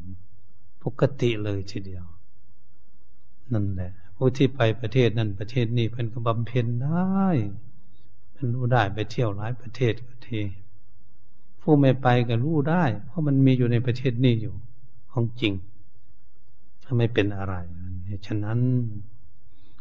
[0.83, 2.05] ปกติเลยทีเดียว
[3.53, 7.25] นั่นแหละ ผู้ที่ไปประเทศนั้นประเทศนี้เป็นก็บำเพ็ญได้
[8.41, 10.39] เป็นรู้ได้ไปเที่ยวหลายประเทศก็ที
[11.61, 14.53] ผู้ไม่ไปก็รู้ได้ เพราะมันมีอยู่ในประเทศนี้อยู่
[15.11, 15.53] ของจริง
[16.83, 17.55] ถ้าไม่เป็นอะไร
[18.25, 18.59] ฉะนั้น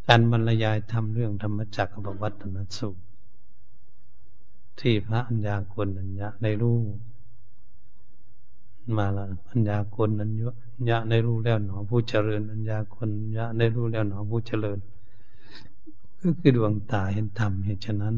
[0.06, 3.02] การบรรยายทำเรื่องธรรมจักรบวัตนสูตร
[4.80, 6.78] ที่พระอัญญาโกณัญญะได้รู้
[8.96, 10.32] มาละอัญญาโกณัญ
[10.88, 14.78] ญะได้รู้แล้วหนอผู้เจริญอัญญาโกณัญญะได้รู้แล้วหนอผู้เจริญ
[16.20, 18.16] ก็คือดวงตาเห็นธรรมเหตุฉะนั้น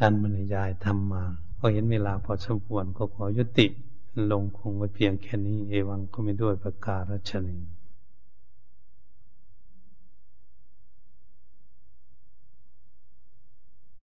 [0.00, 1.24] การบรรยายธรรมมา
[1.58, 3.66] ก็เห็นเวลาพอสมควรก็ขอยุติ
[4.30, 7.58] ลงคงไว้เพียงแค่นี้ เอวังก็ไม่ด้วยประกาศชนี